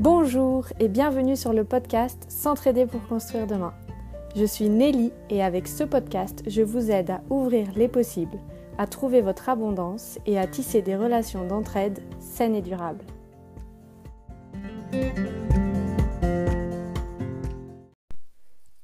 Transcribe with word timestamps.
Bonjour 0.00 0.66
et 0.80 0.88
bienvenue 0.88 1.36
sur 1.36 1.52
le 1.52 1.62
podcast 1.62 2.24
S'entraider 2.30 2.86
pour 2.86 3.06
construire 3.06 3.46
demain. 3.46 3.74
Je 4.34 4.46
suis 4.46 4.70
Nelly 4.70 5.12
et 5.28 5.42
avec 5.42 5.68
ce 5.68 5.84
podcast, 5.84 6.42
je 6.46 6.62
vous 6.62 6.90
aide 6.90 7.10
à 7.10 7.22
ouvrir 7.28 7.68
les 7.76 7.86
possibles, 7.86 8.38
à 8.78 8.86
trouver 8.86 9.20
votre 9.20 9.50
abondance 9.50 10.18
et 10.24 10.38
à 10.38 10.46
tisser 10.46 10.80
des 10.80 10.96
relations 10.96 11.46
d'entraide 11.46 12.00
saines 12.18 12.54
et 12.54 12.62
durables. 12.62 13.04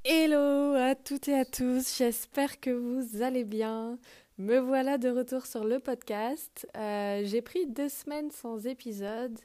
Hello 0.04 0.74
à 0.74 0.94
toutes 0.94 1.28
et 1.28 1.38
à 1.38 1.46
tous, 1.46 1.96
j'espère 1.96 2.60
que 2.60 2.68
vous 2.68 3.22
allez 3.22 3.44
bien. 3.44 3.98
Me 4.36 4.58
voilà 4.58 4.98
de 4.98 5.08
retour 5.08 5.46
sur 5.46 5.64
le 5.64 5.78
podcast. 5.78 6.68
Euh, 6.76 7.22
j'ai 7.24 7.40
pris 7.40 7.66
deux 7.66 7.88
semaines 7.88 8.30
sans 8.30 8.66
épisode 8.66 9.38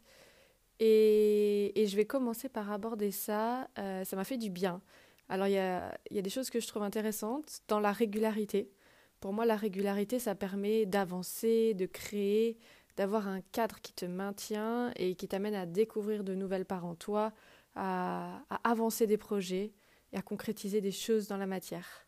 et, 0.83 1.85
je 1.87 1.95
vais 1.95 2.05
commencer 2.05 2.49
par 2.49 2.71
aborder 2.71 3.11
ça. 3.11 3.69
Euh, 3.77 4.03
ça 4.03 4.15
m'a 4.15 4.23
fait 4.23 4.37
du 4.37 4.49
bien. 4.49 4.81
Alors 5.29 5.47
il 5.47 5.53
y 5.53 5.57
a, 5.57 5.97
des 6.09 6.29
choses 6.29 6.49
que 6.49 6.59
je 6.59 6.67
trouve 6.67 6.83
intéressantes 6.83 7.61
dans 7.67 7.79
la 7.79 7.91
régularité. 7.91 8.71
Pour 9.19 9.31
moi, 9.31 9.45
la 9.45 9.55
régularité, 9.55 10.17
ça 10.17 10.33
permet 10.33 10.87
d'avancer, 10.87 11.75
de 11.75 11.85
créer, 11.85 12.57
d'avoir 12.97 13.27
un 13.27 13.41
cadre 13.51 13.79
qui 13.79 13.93
te 13.93 14.05
maintient 14.05 14.91
et 14.95 15.13
qui 15.15 15.27
t'amène 15.27 15.53
à 15.53 15.67
découvrir 15.67 16.23
de 16.23 16.33
nouvelles 16.33 16.65
parts 16.65 16.85
en 16.85 16.95
toi, 16.95 17.31
à, 17.75 18.41
à 18.49 18.69
avancer 18.69 19.05
des 19.05 19.17
projets 19.17 19.73
et 20.11 20.17
à 20.17 20.23
concrétiser 20.23 20.81
des 20.81 20.91
choses 20.91 21.27
dans 21.27 21.37
la 21.37 21.45
matière. 21.45 22.07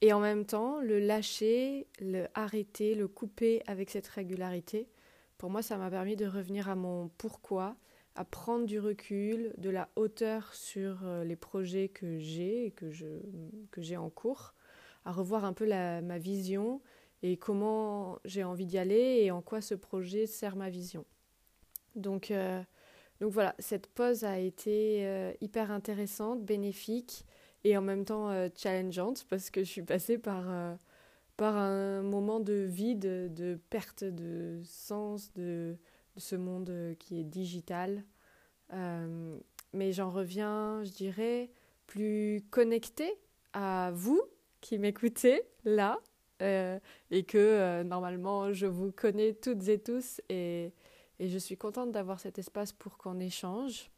Et 0.00 0.12
en 0.12 0.20
même 0.20 0.44
temps, 0.44 0.80
le 0.80 0.98
lâcher, 0.98 1.86
le 2.00 2.26
arrêter, 2.34 2.96
le 2.96 3.06
couper 3.06 3.62
avec 3.66 3.88
cette 3.88 4.08
régularité, 4.08 4.88
pour 5.38 5.50
moi, 5.50 5.62
ça 5.62 5.78
m'a 5.78 5.90
permis 5.90 6.16
de 6.16 6.26
revenir 6.26 6.68
à 6.68 6.74
mon 6.74 7.08
pourquoi, 7.16 7.76
à 8.14 8.24
prendre 8.24 8.66
du 8.66 8.78
recul, 8.78 9.52
de 9.58 9.70
la 9.70 9.88
hauteur 9.96 10.54
sur 10.54 11.04
euh, 11.04 11.24
les 11.24 11.36
projets 11.36 11.88
que 11.88 12.18
j'ai 12.18 12.66
et 12.66 12.70
que, 12.70 12.90
je, 12.90 13.06
que 13.70 13.82
j'ai 13.82 13.96
en 13.96 14.10
cours, 14.10 14.54
à 15.04 15.12
revoir 15.12 15.44
un 15.44 15.52
peu 15.52 15.66
ma 15.66 16.18
vision 16.18 16.80
et 17.22 17.36
comment 17.36 18.18
j'ai 18.24 18.44
envie 18.44 18.66
d'y 18.66 18.78
aller 18.78 19.20
et 19.22 19.30
en 19.30 19.42
quoi 19.42 19.60
ce 19.60 19.74
projet 19.74 20.26
sert 20.26 20.56
ma 20.56 20.70
vision. 20.70 21.04
Donc, 21.96 22.30
euh, 22.30 22.62
donc 23.20 23.32
voilà, 23.32 23.54
cette 23.58 23.88
pause 23.88 24.24
a 24.24 24.38
été 24.38 25.06
euh, 25.06 25.32
hyper 25.40 25.70
intéressante, 25.70 26.44
bénéfique 26.44 27.24
et 27.64 27.76
en 27.76 27.82
même 27.82 28.04
temps 28.04 28.30
challengeante 28.56 29.26
parce 29.28 29.50
que 29.50 29.64
je 29.64 29.70
suis 29.70 29.82
passée 29.82 30.18
par, 30.18 30.44
par 31.36 31.56
un 31.56 32.02
moment 32.02 32.38
de 32.38 32.52
vide, 32.52 33.32
de 33.34 33.58
perte 33.70 34.04
de 34.04 34.60
sens, 34.64 35.32
de, 35.32 35.76
de 36.14 36.20
ce 36.20 36.36
monde 36.36 36.70
euh, 36.70 36.94
qui 36.94 37.20
est 37.20 37.24
digital. 37.24 38.04
Euh, 38.72 39.36
mais 39.72 39.92
j'en 39.92 40.10
reviens, 40.10 40.82
je 40.84 40.90
dirais, 40.90 41.50
plus 41.86 42.44
connecté 42.50 43.12
à 43.52 43.90
vous 43.92 44.22
qui 44.60 44.78
m'écoutez 44.78 45.42
là 45.64 46.00
euh, 46.42 46.78
et 47.10 47.24
que 47.24 47.82
normalement 47.82 48.52
je 48.52 48.66
vous 48.66 48.90
connais 48.90 49.34
toutes 49.34 49.68
et 49.68 49.78
tous 49.78 50.20
et, 50.28 50.72
et 51.18 51.28
je 51.28 51.38
suis 51.38 51.56
contente 51.56 51.92
d'avoir 51.92 52.18
cet 52.20 52.38
espace 52.38 52.72
pour 52.72 52.96
qu'on 52.96 53.20
échange. 53.20 53.90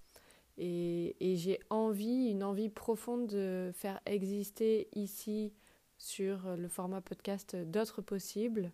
Et, 0.58 1.16
et 1.20 1.36
j'ai 1.36 1.60
envie, 1.70 2.30
une 2.30 2.42
envie 2.42 2.70
profonde 2.70 3.26
de 3.26 3.70
faire 3.74 4.00
exister 4.06 4.88
ici 4.94 5.52
sur 5.98 6.56
le 6.56 6.68
format 6.68 7.02
podcast 7.02 7.54
d'autres 7.54 8.02
possibles 8.02 8.72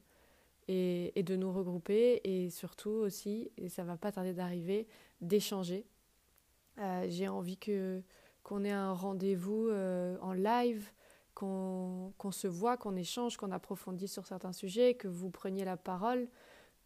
et, 0.68 1.22
de 1.22 1.36
nous 1.36 1.52
regrouper 1.52 2.20
et 2.24 2.50
surtout 2.50 2.90
aussi, 2.90 3.50
et 3.56 3.68
ça 3.68 3.84
va 3.84 3.96
pas 3.96 4.12
tarder 4.12 4.32
d'arriver, 4.32 4.86
d'échanger. 5.20 5.86
Euh, 6.78 7.06
j'ai 7.08 7.28
envie 7.28 7.58
que 7.58 8.02
qu'on 8.42 8.64
ait 8.64 8.72
un 8.72 8.92
rendez-vous 8.92 9.68
euh, 9.68 10.16
en 10.20 10.32
live, 10.32 10.90
qu'on 11.34 12.12
se 12.32 12.48
voit, 12.48 12.76
qu'on 12.76 12.96
échange, 12.96 13.36
qu'on 13.36 13.52
approfondisse 13.52 14.12
sur 14.12 14.26
certains 14.26 14.52
sujets, 14.52 14.94
que 14.94 15.06
vous 15.06 15.30
preniez 15.30 15.64
la 15.64 15.76
parole, 15.76 16.28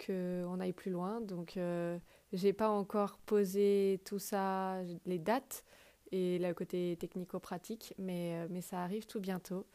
qu'on 0.04 0.60
aille 0.60 0.74
plus 0.74 0.90
loin. 0.90 1.22
Donc, 1.22 1.56
euh, 1.56 1.98
j'ai 2.32 2.52
pas 2.52 2.68
encore 2.68 3.18
posé 3.18 4.02
tout 4.04 4.18
ça, 4.18 4.82
les 5.06 5.18
dates 5.18 5.64
et 6.12 6.38
le 6.38 6.52
côté 6.52 6.96
technico-pratique, 7.00 7.94
mais, 7.98 8.46
mais 8.48 8.60
ça 8.60 8.82
arrive 8.82 9.06
tout 9.06 9.20
bientôt. 9.20 9.66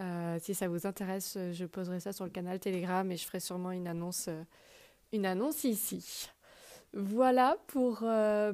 Euh, 0.00 0.38
si 0.40 0.54
ça 0.54 0.68
vous 0.68 0.86
intéresse, 0.86 1.36
euh, 1.36 1.52
je 1.52 1.64
poserai 1.66 2.00
ça 2.00 2.12
sur 2.12 2.24
le 2.24 2.30
canal 2.30 2.58
Telegram 2.58 3.10
et 3.10 3.16
je 3.16 3.24
ferai 3.24 3.40
sûrement 3.40 3.70
une 3.70 3.86
annonce, 3.86 4.28
euh, 4.28 4.42
ici. 5.64 6.28
Voilà 6.92 7.56
pour, 7.66 8.04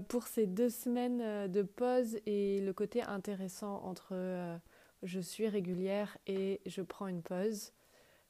pour 0.09 0.27
ces 0.27 0.47
deux 0.47 0.71
semaines 0.71 1.51
de 1.51 1.63
pause 1.63 2.19
et 2.25 2.63
le 2.63 2.73
côté 2.73 3.03
intéressant 3.03 3.83
entre 3.85 4.59
je 5.03 5.21
suis 5.21 5.47
régulière 5.47 6.17
et 6.27 6.63
je 6.65 6.81
prends 6.81 7.07
une 7.07 7.23
pause. 7.23 7.73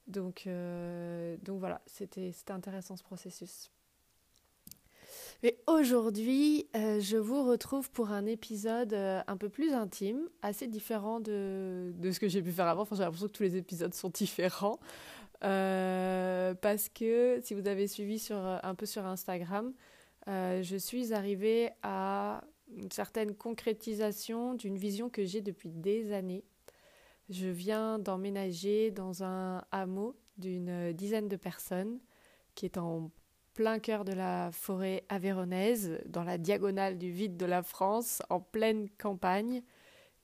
Donc, 0.07 0.49
donc 1.43 1.59
voilà, 1.59 1.81
c'était 1.85 2.33
intéressant 2.49 2.97
ce 2.97 3.03
processus. 3.03 3.71
Mais 5.43 5.57
aujourd'hui, 5.65 6.67
euh, 6.75 6.99
je 6.99 7.17
vous 7.17 7.43
retrouve 7.43 7.89
pour 7.89 8.11
un 8.11 8.27
épisode 8.27 8.93
euh, 8.93 9.21
un 9.25 9.37
peu 9.37 9.49
plus 9.49 9.73
intime, 9.73 10.29
assez 10.43 10.67
différent 10.67 11.19
de, 11.19 11.93
ce 12.11 12.19
que 12.19 12.27
j'ai 12.27 12.43
pu 12.43 12.51
faire 12.51 12.67
avant. 12.67 12.83
Enfin, 12.83 12.95
j'ai 12.95 13.03
l'impression 13.03 13.27
que 13.27 13.33
tous 13.33 13.43
les 13.43 13.57
épisodes 13.57 13.93
sont 13.93 14.09
différents. 14.09 14.79
Euh, 15.43 16.53
parce 16.53 16.89
que 16.89 17.39
si 17.43 17.55
vous 17.55 17.67
avez 17.67 17.87
suivi 17.87 18.23
un 18.31 18.75
peu 18.75 18.85
sur 18.85 19.03
Instagram, 19.07 19.73
je 20.27 20.75
suis 20.77 21.11
arrivée 21.11 21.71
à 21.81 22.43
une 22.77 22.91
certaine 22.91 23.33
concrétisation 23.33 24.53
d'une 24.53 24.77
vision 24.77 25.09
que 25.09 25.25
j'ai 25.25 25.41
depuis 25.41 25.71
des 25.71 26.13
années. 26.13 26.43
Je 27.29 27.47
viens 27.47 27.97
d'emménager 27.97 28.91
dans 28.91 29.23
un 29.23 29.63
hameau 29.71 30.15
d'une 30.37 30.93
dizaine 30.93 31.27
de 31.27 31.35
personnes 31.35 31.99
qui 32.53 32.65
est 32.65 32.77
en 32.77 33.09
plein 33.53 33.79
cœur 33.79 34.05
de 34.05 34.13
la 34.13 34.51
forêt 34.51 35.03
avéronaise, 35.09 35.99
dans 36.05 36.23
la 36.23 36.37
diagonale 36.37 36.97
du 36.97 37.11
vide 37.11 37.37
de 37.37 37.45
la 37.45 37.63
France, 37.63 38.21
en 38.29 38.39
pleine 38.39 38.89
campagne. 38.97 39.61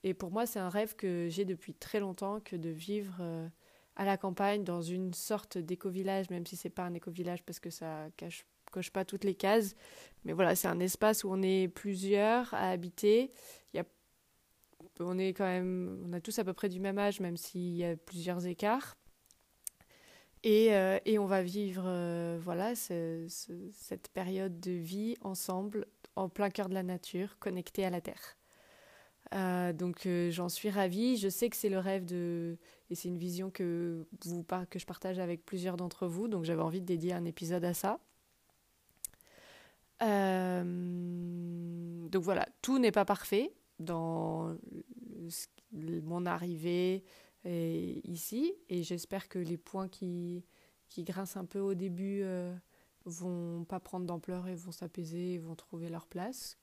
Et 0.03 0.13
pour 0.13 0.31
moi, 0.31 0.45
c'est 0.45 0.59
un 0.59 0.69
rêve 0.69 0.95
que 0.95 1.27
j'ai 1.29 1.45
depuis 1.45 1.73
très 1.73 1.99
longtemps 1.99 2.39
que 2.39 2.55
de 2.55 2.69
vivre 2.69 3.17
euh, 3.19 3.47
à 3.95 4.05
la 4.05 4.17
campagne 4.17 4.63
dans 4.63 4.81
une 4.81 5.13
sorte 5.13 5.57
d'éco-village, 5.57 6.29
même 6.29 6.45
si 6.45 6.55
c'est 6.55 6.69
pas 6.69 6.83
un 6.83 6.93
éco-village 6.93 7.43
parce 7.43 7.59
que 7.59 7.69
ça 7.69 8.07
cache, 8.15 8.45
coche 8.71 8.91
pas 8.91 9.05
toutes 9.05 9.23
les 9.23 9.35
cases. 9.35 9.75
Mais 10.23 10.33
voilà, 10.33 10.55
c'est 10.55 10.67
un 10.67 10.79
espace 10.79 11.23
où 11.23 11.29
on 11.31 11.41
est 11.41 11.67
plusieurs 11.67 12.53
à 12.53 12.69
habiter. 12.69 13.31
Y 13.73 13.79
a, 13.79 13.83
on 14.99 15.17
est 15.17 15.33
quand 15.33 15.45
même, 15.45 16.03
on 16.05 16.13
a 16.13 16.21
tous 16.21 16.37
à 16.39 16.43
peu 16.43 16.53
près 16.53 16.69
du 16.69 16.79
même 16.79 16.99
âge, 16.99 17.19
même 17.19 17.37
s'il 17.37 17.75
y 17.75 17.83
a 17.83 17.97
plusieurs 17.97 18.45
écarts. 18.45 18.95
Et, 20.43 20.75
euh, 20.75 20.99
et, 21.05 21.19
on 21.19 21.25
va 21.25 21.41
vivre 21.41 21.83
euh, 21.85 22.39
voilà, 22.41 22.75
cette 22.75 24.07
période 24.13 24.59
de 24.59 24.71
vie 24.71 25.15
ensemble, 25.21 25.87
en 26.15 26.29
plein 26.29 26.49
cœur 26.49 26.69
de 26.69 26.73
la 26.73 26.83
nature, 26.83 27.37
connectés 27.39 27.85
à 27.85 27.89
la 27.89 28.01
terre. 28.01 28.37
Euh, 29.33 29.73
donc 29.73 30.07
j'en 30.29 30.47
suis 30.47 30.69
ravie. 30.69 31.17
Je 31.17 31.27
sais 31.27 31.49
que 31.49 31.57
c'est 31.57 31.69
le 31.69 31.79
rêve 31.79 32.05
de 32.05 32.57
et 32.89 32.95
c'est 32.95 33.09
une 33.09 33.17
vision 33.17 33.51
que 33.51 34.07
vous 34.23 34.45
que 34.69 34.79
je 34.79 34.85
partage 34.85 35.19
avec 35.19 35.45
plusieurs 35.45 35.75
d'entre 35.75 36.07
vous. 36.07 36.27
Donc 36.27 36.45
j'avais 36.45 36.61
envie 36.61 36.81
de 36.81 36.85
dédier 36.85 37.13
un 37.13 37.25
épisode 37.25 37.65
à 37.65 37.73
ça. 37.73 37.99
donc 39.99 42.23
voilà, 42.23 42.45
tout 42.61 42.79
n'est 42.79 42.91
pas 42.91 43.05
parfait 43.05 43.51
dans 43.79 44.55
mon 45.73 46.25
arrivée, 46.25 47.03
ici. 47.45 48.53
Et 48.69 48.83
j'espère 48.83 49.29
que 49.29 49.39
les 49.39 49.57
points 49.57 49.87
qui, 49.87 50.43
qui 50.89 51.03
grincent 51.03 51.39
un 51.39 51.45
peu 51.45 51.59
au 51.59 51.73
début 51.73 52.21
euh, 52.23 52.53
vont 53.05 53.63
pas 53.65 53.79
prendre 53.79 54.05
d'ampleur 54.05 54.47
et 54.47 54.55
vont 54.55 54.71
s'apaiser 54.71 55.33
et 55.33 55.37
vont 55.37 55.55
trouver 55.55 55.89
leur 55.89 56.07
place. 56.07 56.57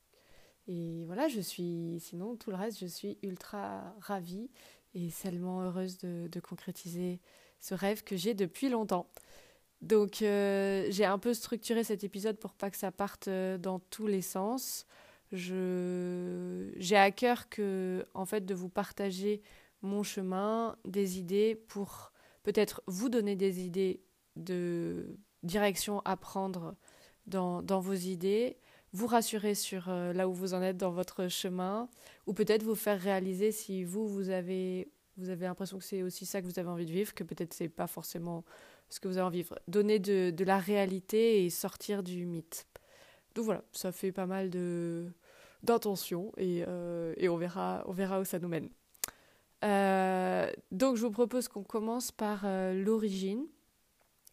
Et 0.66 1.04
voilà, 1.06 1.28
je 1.28 1.40
suis, 1.40 1.98
sinon 2.00 2.36
tout 2.36 2.50
le 2.50 2.56
reste, 2.56 2.78
je 2.80 2.86
suis 2.86 3.18
ultra 3.22 3.94
ravie 4.00 4.50
et 4.94 5.10
tellement 5.10 5.62
heureuse 5.62 5.98
de, 5.98 6.28
de 6.28 6.40
concrétiser 6.40 7.20
ce 7.60 7.74
rêve 7.74 8.02
que 8.02 8.16
j'ai 8.16 8.34
depuis 8.34 8.68
longtemps. 8.68 9.10
Donc 9.82 10.22
euh, 10.22 10.86
j'ai 10.90 11.04
un 11.04 11.18
peu 11.18 11.34
structuré 11.34 11.84
cet 11.84 12.04
épisode 12.04 12.38
pour 12.38 12.54
pas 12.54 12.70
que 12.70 12.76
ça 12.76 12.90
parte 12.90 13.28
euh, 13.28 13.58
dans 13.58 13.78
tous 13.78 14.06
les 14.06 14.22
sens. 14.22 14.86
J'ai 15.32 16.96
à 16.96 17.10
cœur 17.10 17.48
que 17.48 18.06
en 18.14 18.24
fait 18.24 18.46
de 18.46 18.54
vous 18.54 18.68
partager 18.68 19.42
mon 19.84 20.02
chemin, 20.02 20.76
des 20.84 21.18
idées 21.18 21.54
pour 21.54 22.12
peut-être 22.42 22.82
vous 22.86 23.08
donner 23.08 23.36
des 23.36 23.64
idées 23.64 24.02
de 24.36 25.16
direction 25.42 26.00
à 26.04 26.16
prendre 26.16 26.74
dans, 27.26 27.62
vos 27.80 27.94
idées, 27.94 28.58
vous 28.92 29.06
rassurer 29.06 29.54
sur 29.54 29.88
euh, 29.88 30.12
là 30.12 30.28
où 30.28 30.32
vous 30.32 30.54
en 30.54 30.62
êtes 30.62 30.76
dans 30.76 30.90
votre 30.90 31.28
chemin, 31.28 31.88
ou 32.26 32.32
peut-être 32.32 32.62
vous 32.62 32.74
faire 32.74 33.00
réaliser 33.00 33.52
si 33.52 33.84
vous, 33.84 34.06
vous 34.08 34.30
avez, 34.30 34.90
vous 35.16 35.30
avez 35.30 35.46
l'impression 35.46 35.78
que 35.78 35.84
c'est 35.84 36.02
aussi 36.02 36.26
ça 36.26 36.40
que 36.40 36.46
vous 36.46 36.58
avez 36.58 36.68
envie 36.68 36.86
de 36.86 36.92
vivre, 36.92 37.14
que 37.14 37.24
peut-être 37.24 37.54
c'est 37.54 37.68
pas 37.68 37.86
forcément 37.86 38.44
ce 38.90 39.00
que 39.00 39.08
vous 39.08 39.16
avez 39.16 39.26
envie 39.26 39.38
de 39.38 39.42
vivre. 39.44 39.58
Donner 39.68 39.98
de, 39.98 40.44
la 40.44 40.58
réalité 40.58 41.44
et 41.44 41.50
sortir 41.50 42.02
du 42.02 42.26
mythe. 42.26 42.66
Donc 43.34 43.46
voilà, 43.46 43.64
ça 43.72 43.90
fait 43.90 44.12
pas 44.12 44.26
mal 44.26 44.50
de, 44.50 45.06
d'intention 45.62 46.32
et, 46.36 46.64
et, 47.16 47.28
on, 47.28 47.36
verra, 47.36 47.82
on 47.86 47.92
verra 47.92 48.20
où 48.20 48.24
ça 48.24 48.38
nous 48.38 48.48
mène. 48.48 48.68
Donc 49.64 50.96
je 50.96 51.02
vous 51.02 51.10
propose 51.10 51.48
qu'on 51.48 51.62
commence 51.64 52.12
par 52.12 52.46
l'origine, 52.74 53.46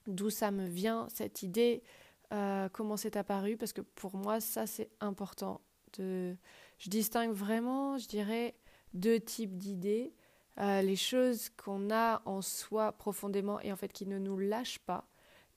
d'où 0.07 0.30
ça 0.30 0.51
me 0.51 0.68
vient 0.68 1.07
cette 1.13 1.42
idée, 1.44 1.83
comment 2.74 2.98
c'est 2.98 3.16
apparu, 3.16 3.57
parce 3.57 3.74
que 3.74 3.81
pour 3.81 4.16
moi 4.16 4.39
ça 4.39 4.68
c'est 4.68 4.89
important. 5.00 5.62
Je 5.98 6.89
distingue 6.89 7.33
vraiment, 7.33 7.98
je 7.98 8.07
dirais, 8.07 8.56
deux 8.94 9.19
types 9.19 9.57
d'idées. 9.57 10.13
Euh, 10.60 10.81
les 10.81 10.95
choses 10.95 11.50
qu'on 11.50 11.92
a 11.92 12.22
en 12.25 12.42
soi 12.42 12.92
profondément 12.92 13.60
et 13.62 13.72
en 13.72 13.75
fait 13.75 13.94
qui 13.94 14.06
ne 14.06 14.18
nous 14.18 14.38
lâchent 14.38 14.80
pas. 14.80 15.07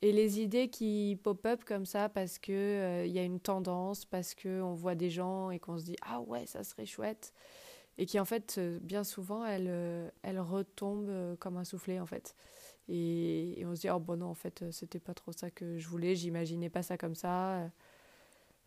Et 0.02 0.12
les 0.12 0.40
idées 0.40 0.68
qui 0.68 1.18
pop-up 1.22 1.64
comme 1.64 1.86
ça 1.86 2.08
parce 2.08 2.38
qu'il 2.38 2.54
il 2.54 2.58
euh, 2.58 3.06
y 3.06 3.18
a 3.18 3.22
une 3.22 3.40
tendance, 3.40 4.04
parce 4.04 4.34
qu'on 4.34 4.74
voit 4.74 4.94
des 4.94 5.10
gens 5.10 5.50
et 5.50 5.58
qu'on 5.58 5.78
se 5.78 5.84
dit 5.84 5.96
Ah 6.02 6.20
ouais, 6.20 6.46
ça 6.46 6.62
serait 6.62 6.86
chouette. 6.86 7.32
Et 7.98 8.06
qui 8.06 8.18
en 8.18 8.24
fait, 8.24 8.56
euh, 8.58 8.78
bien 8.82 9.04
souvent, 9.04 9.44
elles, 9.44 10.12
elles 10.22 10.40
retombent 10.40 11.36
comme 11.38 11.56
un 11.56 11.64
soufflet 11.64 12.00
en 12.00 12.06
fait. 12.06 12.34
Et, 12.88 13.62
on 13.66 13.74
se 13.74 13.82
dit 13.82 13.90
Oh 13.90 14.00
bon, 14.00 14.18
non, 14.18 14.26
en 14.26 14.34
fait, 14.34 14.64
c'était 14.70 15.00
pas 15.00 15.14
trop 15.14 15.32
ça 15.32 15.50
que 15.50 15.78
je 15.78 15.88
voulais, 15.88 16.14
j'imaginais 16.16 16.70
pas 16.70 16.82
ça 16.82 16.98
comme 16.98 17.14
ça. 17.14 17.70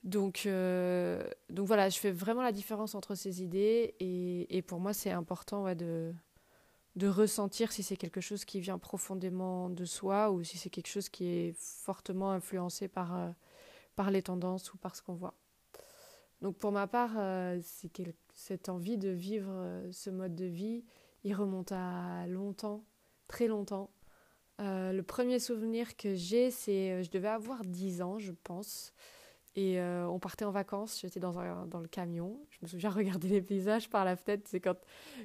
Donc, 0.03 0.43
euh, 0.45 1.21
donc 1.49 1.67
voilà, 1.67 1.89
je 1.89 1.99
fais 1.99 2.11
vraiment 2.11 2.41
la 2.41 2.51
différence 2.51 2.95
entre 2.95 3.15
ces 3.15 3.43
idées 3.43 3.95
et, 3.99 4.57
et 4.57 4.61
pour 4.61 4.79
moi 4.79 4.93
c'est 4.93 5.11
important 5.11 5.73
de, 5.75 6.13
de 6.95 7.07
ressentir 7.07 7.71
si 7.71 7.83
c'est 7.83 7.97
quelque 7.97 8.21
chose 8.21 8.45
qui 8.45 8.61
vient 8.61 8.77
profondément 8.77 9.69
de 9.69 9.85
soi 9.85 10.31
ou 10.31 10.43
si 10.43 10.57
c'est 10.57 10.69
quelque 10.69 10.87
chose 10.87 11.09
qui 11.09 11.25
est 11.27 11.55
fortement 11.57 12.31
influencé 12.31 12.87
par, 12.87 13.15
euh, 13.15 13.29
par 13.95 14.11
les 14.11 14.21
tendances 14.21 14.73
ou 14.73 14.77
par 14.77 14.95
ce 14.95 15.01
qu'on 15.01 15.15
voit. 15.15 15.33
Donc 16.41 16.57
pour 16.57 16.71
ma 16.71 16.87
part, 16.87 17.13
euh, 17.17 17.59
cette 18.33 18.69
envie 18.69 18.97
de 18.97 19.09
vivre 19.09 19.83
ce 19.91 20.09
mode 20.09 20.35
de 20.35 20.45
vie, 20.45 20.83
il 21.23 21.33
remonte 21.33 21.71
à 21.71 22.27
longtemps, 22.27 22.83
très 23.27 23.47
longtemps. 23.47 23.89
le 24.59 25.01
premier 25.01 25.39
souvenir 25.39 25.97
que 25.97 26.15
j'ai, 26.15 26.51
c'est 26.51 27.03
je 27.03 27.09
devais 27.09 27.27
avoir 27.27 27.63
10 27.63 28.01
ans, 28.01 28.19
je 28.19 28.31
pense. 28.43 28.93
Et 29.57 29.79
euh, 29.79 30.07
on 30.07 30.19
partait 30.19 30.45
en 30.45 30.51
vacances, 30.51 30.99
j'étais 31.01 31.19
dans, 31.19 31.33
dans 31.65 31.79
le 31.79 31.87
camion. 31.87 32.39
Je 32.51 32.59
me 32.61 32.67
souviens 32.67 32.89
regarder 32.91 33.27
les 33.27 33.41
paysages 33.41 33.89
par 33.89 34.05
la 34.05 34.15
fenêtre. 34.15 34.43
C'est 34.45 34.59
quand, 34.59 34.77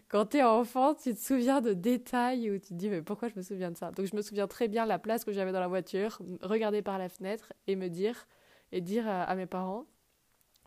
quand 0.08 0.24
tu 0.24 0.38
es 0.38 0.42
enfant, 0.42 0.94
tu 0.94 1.14
te 1.14 1.20
souviens 1.20 1.60
de 1.60 1.74
détails 1.74 2.50
où 2.50 2.54
tu 2.54 2.68
te 2.68 2.74
dis 2.74 2.88
mais 2.88 3.02
pourquoi 3.02 3.28
je 3.28 3.34
me 3.36 3.42
souviens 3.42 3.70
de 3.70 3.76
ça? 3.76 3.90
Donc 3.90 4.06
je 4.06 4.16
me 4.16 4.22
souviens 4.22 4.48
très 4.48 4.68
bien 4.68 4.86
la 4.86 4.98
place 4.98 5.24
que 5.24 5.32
j'avais 5.32 5.52
dans 5.52 5.60
la 5.60 5.68
voiture, 5.68 6.18
regarder 6.40 6.80
par 6.80 6.96
la 6.96 7.10
fenêtre 7.10 7.52
et 7.66 7.76
me 7.76 7.88
dire, 7.88 8.26
et 8.72 8.80
dire 8.80 9.06
à, 9.06 9.34
mes 9.34 9.44
parents, 9.44 9.84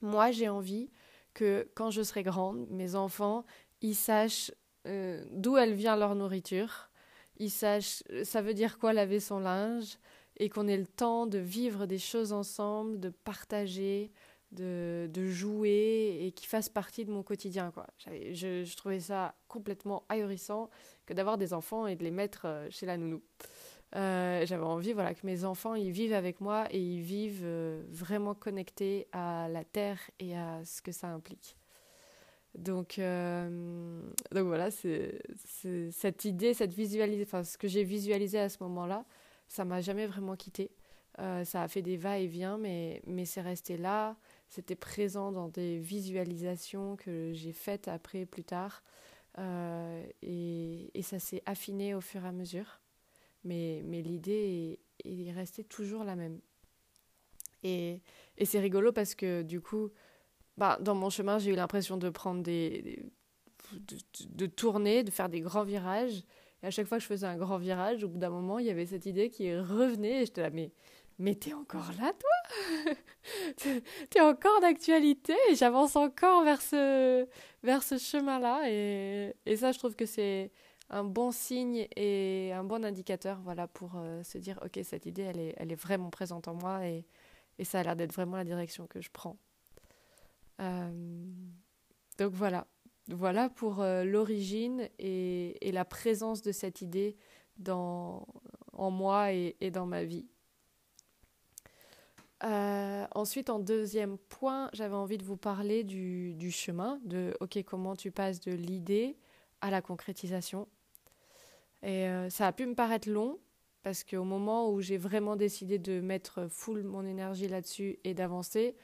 moi 0.06 0.32
j'ai 0.32 0.50
envie 0.50 0.90
que 1.34 1.68
quand 1.76 1.92
je 1.92 2.02
serai 2.02 2.24
grande, 2.24 2.68
mes 2.70 2.96
enfants, 2.96 3.46
ils 3.82 3.96
sachent 3.96 4.52
euh, 4.88 5.24
d'où 5.32 5.58
elle 5.58 5.74
vient 5.74 5.98
leur 5.98 6.16
nourriture, 6.16 6.90
ils 7.38 7.52
sachent 7.52 8.04
ça 8.24 8.42
veut 8.42 8.54
dire 8.54 8.80
quoi 8.80 8.94
laver 8.94 9.20
son 9.20 9.40
linge, 9.40 9.98
et 10.38 10.50
qu'on 10.50 10.68
ait 10.68 10.78
le 10.78 10.88
temps 10.88 11.28
de 11.28 11.38
vivre 11.38 11.86
des 11.86 11.98
choses 11.98 12.34
ensemble, 12.34 13.00
de 13.00 13.10
partager, 13.10 14.12
de, 14.52 15.10
de 15.12 15.28
jouer 15.28 16.20
et 16.22 16.32
qui 16.32 16.46
fassent 16.46 16.70
partie 16.70 17.06
de 17.06 17.12
mon 17.12 17.24
quotidien. 17.24 17.72
Quoi. 17.72 17.88
Je, 17.98 18.64
je, 18.64 18.76
trouvais 18.76 19.00
ça 19.00 19.36
complètement 19.48 20.06
ahurissant 20.10 20.70
que 21.06 21.14
d'avoir 21.14 21.38
des 21.38 21.54
enfants 21.54 21.88
et 21.88 21.96
de 21.96 22.04
les 22.04 22.12
mettre 22.12 22.44
euh, 22.46 22.68
chez 22.70 22.86
la 22.86 22.98
nounou. 22.98 23.22
Euh, 23.96 24.46
j'avais 24.46 24.64
envie 24.64 24.94
voilà, 24.94 25.14
que 25.14 25.26
mes 25.26 25.46
enfants 25.46 25.74
ils 25.74 25.92
vivent 25.92 26.14
avec 26.14 26.42
moi 26.42 26.68
et 26.72 26.80
ils 26.80 27.02
vivent 27.02 27.44
euh, 27.44 27.82
vraiment 27.90 28.36
connectés 28.36 29.08
à 29.14 29.48
la 29.50 29.64
terre 29.64 30.00
et 30.20 30.38
à 30.38 30.64
ce 30.66 30.82
que 30.82 30.92
ça 30.92 31.08
implique. 31.08 31.58
Donc, 32.56 33.02
donc 33.02 34.46
voilà, 34.46 34.72
c'est 34.72 35.20
cette 35.92 36.24
idée, 36.24 36.54
cette 36.54 36.74
visualisation, 36.74 37.44
ce 37.44 37.58
que 37.58 37.68
j'ai 37.68 37.84
visualisé 37.84 38.40
à 38.40 38.48
ce 38.48 38.64
moment-là, 38.64 39.04
ça 39.50 39.66
m'a 39.66 39.82
jamais 39.82 40.08
vraiment 40.08 40.38
quitté. 40.38 40.72
Euh, 41.20 41.46
ça 41.46 41.64
a 41.64 41.68
fait 41.68 41.82
des 41.82 41.98
va-et-vient, 41.98 42.58
mais, 42.58 43.02
mais 43.08 43.26
c'est 43.26 43.42
resté 43.42 43.78
là. 43.78 44.18
C'était 44.50 44.76
présent 44.76 45.32
dans 45.32 45.48
des 45.48 45.80
visualisations 45.80 46.98
que 46.98 47.32
j'ai 47.34 47.54
faites 47.54 47.88
après, 47.88 48.26
plus 48.26 48.44
tard. 48.44 48.84
Euh, 49.38 50.06
et, 50.22 50.92
et, 50.98 51.02
ça 51.02 51.20
s'est 51.20 51.42
affiné 51.46 51.94
au 51.94 52.02
fur 52.02 52.24
et 52.24 52.28
à 52.28 52.32
mesure. 52.32 52.80
Mais, 53.46 53.82
mais 53.86 54.02
l'idée 54.02 54.80
est, 55.06 55.28
est, 55.28 55.32
restée 55.32 55.64
toujours 55.64 56.04
la 56.04 56.16
même. 56.16 56.40
Et, 57.64 58.02
et 58.38 58.46
c'est 58.46 58.60
rigolo 58.60 58.92
parce 58.92 59.16
que 59.16 59.42
du 59.42 59.62
coup, 59.62 59.90
bah, 60.58 60.78
dans 60.82 60.96
mon 60.96 61.10
chemin, 61.10 61.40
j'ai 61.40 61.52
eu 61.52 61.56
l'impression 61.56 61.98
de 61.98 62.10
prendre 62.10 62.44
des, 62.44 63.06
de, 63.74 64.46
tourner, 64.46 65.04
de 65.04 65.12
faire 65.12 65.30
des 65.30 65.42
grands 65.42 65.64
virages 65.64 66.24
à 66.66 66.72
chaque 66.72 66.88
fois 66.88 66.98
que 66.98 67.04
je 67.04 67.08
faisais 67.08 67.28
un 67.28 67.38
grand 67.38 67.58
virage, 67.58 68.04
au 68.04 68.08
bout 68.08 68.18
d'un 68.18 68.30
moment, 68.30 68.60
il 68.60 68.66
y 68.66 68.72
avait 68.72 68.86
cette 68.86 69.06
idée 69.06 69.30
qui 69.30 69.56
revenait 69.56 70.24
et 70.24 70.26
j'étais 70.26 70.42
là, 70.42 70.50
mais, 70.50 70.72
mais 71.20 71.36
t'es 71.36 71.54
encore 71.54 71.92
là, 72.00 72.12
toi? 72.14 72.94
T'es 74.10 74.22
encore 74.22 74.60
d'actualité? 74.62 75.34
Et 75.50 75.56
j'avance 75.56 75.96
encore 75.96 76.44
vers 76.44 76.62
ce, 76.62 77.28
vers 77.64 77.84
ce 77.84 77.98
chemin-là. 77.98 78.64
Et, 78.70 79.36
et 79.46 79.58
ça, 79.58 79.72
je 79.72 79.80
trouve 79.80 79.96
que 79.96 80.06
c'est 80.06 80.52
un 80.90 81.04
bon 81.04 81.32
signe 81.32 81.88
et 81.96 82.52
un 82.54 82.64
bon 82.64 82.86
indicateur 82.86 83.40
voilà, 83.42 83.68
pour 83.68 83.94
euh, 83.96 84.24
se 84.24 84.38
dire, 84.38 84.60
ok, 84.64 84.80
cette 84.84 85.06
idée, 85.06 85.24
elle 85.58 85.72
est, 85.72 85.76
vraiment 85.76 86.10
présente 86.10 86.48
en 86.48 86.54
moi 86.54 86.86
et, 86.88 87.06
ça 87.64 87.80
a 87.80 87.84
l'air 87.84 87.96
d'être 87.96 88.14
vraiment 88.14 88.36
la 88.36 88.44
direction 88.44 88.86
que 88.86 89.02
je 89.02 89.10
prends. 89.10 89.38
Euh, 90.60 91.26
donc 92.18 92.34
voilà, 92.34 92.68
voilà 93.08 93.50
pour 93.50 93.82
euh, 93.82 94.04
l'origine 94.04 94.90
et, 95.00 95.72
la 95.72 95.86
présence 95.86 96.42
de 96.42 96.52
cette 96.52 96.82
idée 96.82 97.16
en 97.68 98.26
moi 98.92 99.32
et, 99.32 99.72
dans 99.72 99.86
ma 99.86 100.04
vie. 100.04 100.28
Ensuite, 102.42 103.50
en 103.50 103.60
deuxième 103.60 104.18
point, 104.18 104.70
j'avais 104.74 104.96
envie 104.96 105.18
de 105.18 105.24
vous 105.24 105.38
parler 105.38 105.84
du, 105.84 106.52
chemin, 106.52 107.00
de 107.06 107.36
OK, 107.40 107.58
comment 107.64 107.96
tu 107.96 108.12
passes 108.12 108.40
de 108.42 108.52
l'idée 108.52 109.18
à 109.62 109.72
la 109.72 109.82
concrétisation. 109.82 110.68
Et 111.86 112.08
euh, 112.08 112.30
ça 112.32 112.48
a 112.48 112.52
pu 112.52 112.66
me 112.66 112.74
paraître 112.74 113.10
long, 113.10 113.40
parce 113.84 114.04
qu'au 114.04 114.24
moment 114.24 114.72
où 114.72 114.82
j'ai 114.82 114.98
vraiment 114.98 115.36
décidé 115.36 115.78
de 115.78 116.02
mettre 116.02 116.48
full 116.50 116.84
mon 116.84 117.06
énergie 117.06 117.48
là-dessus 117.48 118.00
et 118.04 118.16
d'avancer, 118.16 118.76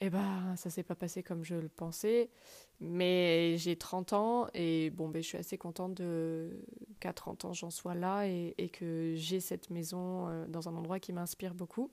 eh 0.00 0.10
ben, 0.10 0.56
ça 0.56 0.68
s'est 0.68 0.82
pas 0.82 0.96
passé 0.96 1.22
comme 1.22 1.44
je 1.44 1.54
le 1.54 1.68
pensais. 1.68 2.28
Mais 2.80 3.56
j'ai 3.58 3.76
30 3.76 4.12
ans 4.14 4.48
et 4.54 4.90
bon, 4.90 5.08
ben, 5.08 5.22
je 5.22 5.28
suis 5.28 5.38
assez 5.38 5.56
contente 5.56 5.94
de, 5.94 6.64
qu'à 6.98 7.12
30 7.12 7.44
ans 7.44 7.52
j'en 7.52 7.70
sois 7.70 7.94
là 7.94 8.26
et, 8.26 8.56
et 8.58 8.68
que 8.68 9.14
j'ai 9.14 9.38
cette 9.38 9.70
maison 9.70 10.26
euh, 10.28 10.46
dans 10.48 10.68
un 10.68 10.74
endroit 10.74 10.98
qui 10.98 11.12
m'inspire 11.12 11.54
beaucoup. 11.54 11.92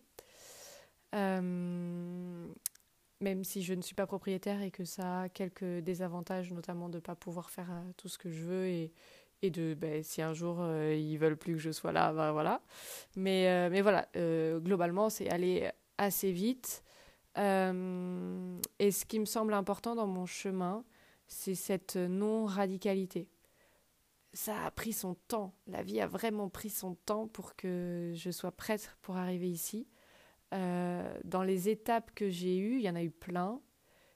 Euh, 1.14 2.48
même 3.22 3.44
si 3.44 3.62
je 3.62 3.76
ne 3.76 3.84
suis 3.84 3.94
pas 3.94 4.08
propriétaire 4.08 4.64
et 4.64 4.72
que 4.72 4.86
ça 4.86 5.22
a 5.22 5.30
quelques 5.30 5.84
désavantages, 5.84 6.52
notamment 6.52 6.90
de 6.90 6.96
ne 6.96 7.02
pas 7.02 7.16
pouvoir 7.16 7.52
faire 7.52 7.70
tout 7.98 8.08
ce 8.08 8.18
que 8.18 8.32
je 8.32 8.44
veux 8.44 8.90
et 9.42 9.50
de 9.50 9.74
ben, 9.74 10.04
si 10.04 10.22
un 10.22 10.34
jour 10.34 10.66
ils 10.92 11.18
veulent 11.18 11.38
plus 11.38 11.54
que 11.54 11.60
je 11.60 11.72
sois 11.72 11.92
là, 11.92 12.14
ben, 12.14 12.32
voilà. 12.32 12.62
Mais, 13.16 13.70
mais 13.70 13.82
voilà, 13.82 14.08
globalement, 14.60 15.10
c'est 15.10 15.30
aller 15.30 15.70
assez 15.98 16.32
vite. 16.32 16.84
Euh, 17.38 18.60
et 18.80 18.92
ce 18.92 19.06
qui 19.06 19.20
me 19.20 19.26
semble 19.26 19.54
important 19.54 19.96
dans 19.96 20.08
mon 20.08 20.26
chemin, 20.26 20.84
c'est 21.28 21.56
cette 21.56 21.96
non-radicalité. 21.96 23.30
Ça 24.34 24.66
a 24.66 24.72
pris 24.72 24.94
son 24.94 25.16
temps, 25.16 25.54
la 25.68 25.82
vie 25.82 26.02
a 26.02 26.08
vraiment 26.08 26.50
pris 26.50 26.70
son 26.70 26.96
temps 26.96 27.28
pour 27.28 27.56
que 27.56 28.12
je 28.16 28.30
sois 28.30 28.52
prête 28.52 28.96
pour 29.02 29.18
arriver 29.18 29.50
ici. 29.50 29.88
Euh, 30.54 31.12
dans 31.24 31.44
les 31.44 31.70
étapes 31.70 32.12
que 32.14 32.30
j'ai 32.30 32.58
eues, 32.58 32.78
il 32.78 32.82
y 32.82 32.90
en 32.90 32.96
a 32.96 33.04
eu 33.04 33.12
plein. 33.12 33.60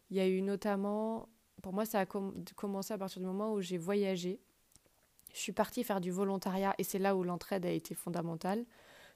Il 0.10 0.18
y 0.18 0.20
a 0.20 0.28
eu 0.28 0.42
notamment, 0.42 1.30
pour 1.62 1.74
moi, 1.74 1.86
ça 1.86 2.02
a 2.02 2.06
commencé 2.06 2.94
à 2.94 2.98
partir 2.98 3.22
du 3.22 3.26
moment 3.26 3.54
où 3.54 3.62
j'ai 3.62 3.78
voyagé. 3.78 4.40
Je 5.34 5.40
suis 5.40 5.52
partie 5.52 5.84
faire 5.84 6.00
du 6.00 6.12
volontariat 6.12 6.74
et 6.78 6.84
c'est 6.84 7.00
là 7.00 7.16
où 7.16 7.24
l'entraide 7.24 7.66
a 7.66 7.72
été 7.72 7.96
fondamentale. 7.96 8.66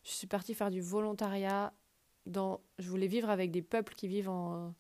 Je 0.04 0.12
suis 0.12 0.28
partie 0.28 0.54
faire 0.54 0.72
du 0.72 0.82
volontariat 0.82 1.74
je 2.80 2.90
voulais 2.90 3.08
vivre 3.08 3.30
avec 3.30 3.52
des 3.52 3.62
peuples 3.62 3.94
qui 3.96 4.08
vivent 4.08 4.30
en, 4.30 4.74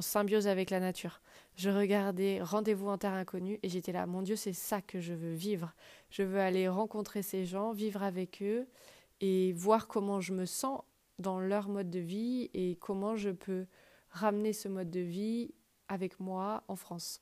symbiose 0.00 0.46
avec 0.46 0.70
la 0.70 0.78
nature. 0.78 1.20
Je 1.56 1.68
regardais 1.68 2.40
Rendez-vous 2.42 2.88
en 2.88 2.96
terre 2.96 3.12
inconnue 3.12 3.58
et 3.62 3.68
j'étais 3.68 3.92
là, 3.92 4.06
mon 4.06 4.22
Dieu, 4.22 4.36
c'est 4.36 4.52
ça 4.52 4.80
que 4.80 5.00
je 5.00 5.12
veux 5.12 5.34
vivre. 5.34 5.74
Je 6.10 6.22
veux 6.22 6.38
aller 6.38 6.68
rencontrer 6.68 7.22
ces 7.22 7.44
gens, 7.44 7.72
vivre 7.72 8.02
avec 8.02 8.40
eux 8.40 8.68
et 9.20 9.52
voir 9.52 9.88
comment 9.88 10.20
je 10.20 10.32
me 10.32 10.46
sens 10.46 10.80
dans 11.18 11.40
leur 11.40 11.68
mode 11.68 11.90
de 11.90 11.98
vie 11.98 12.50
et 12.54 12.76
comment 12.76 13.16
je 13.16 13.30
peux 13.30 13.66
ramener 14.10 14.52
ce 14.52 14.68
mode 14.68 14.90
de 14.90 15.00
vie 15.00 15.50
avec 15.88 16.20
moi 16.20 16.62
en 16.68 16.76
France. 16.76 17.20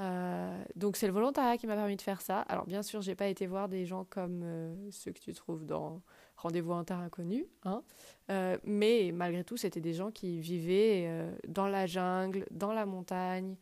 Euh, 0.00 0.64
donc 0.76 0.96
c'est 0.96 1.06
le 1.06 1.12
volontariat 1.12 1.58
qui 1.58 1.66
m'a 1.66 1.76
permis 1.76 1.96
de 1.96 2.02
faire 2.02 2.22
ça. 2.22 2.40
Alors 2.42 2.66
bien 2.66 2.82
sûr, 2.82 3.02
j'ai 3.02 3.14
pas 3.14 3.28
été 3.28 3.46
voir 3.46 3.68
des 3.68 3.84
gens 3.84 4.04
comme 4.04 4.40
euh, 4.42 4.90
ceux 4.90 5.12
que 5.12 5.20
tu 5.20 5.34
trouves 5.34 5.66
dans 5.66 6.00
rendez-vous 6.36 6.72
en 6.72 6.84
terre 6.84 6.98
inconnue. 7.00 7.46
Hein. 7.64 7.82
mais 8.64 9.10
malgré 9.12 9.44
tout, 9.44 9.58
c'était 9.58 9.82
des 9.82 9.92
gens 9.92 10.10
qui 10.10 10.40
vivaient 10.40 11.28
dans 11.46 11.66
la 11.66 11.84
jungle, 11.86 12.46
dans 12.50 12.72
la 12.72 12.86
montagne, 12.86 13.56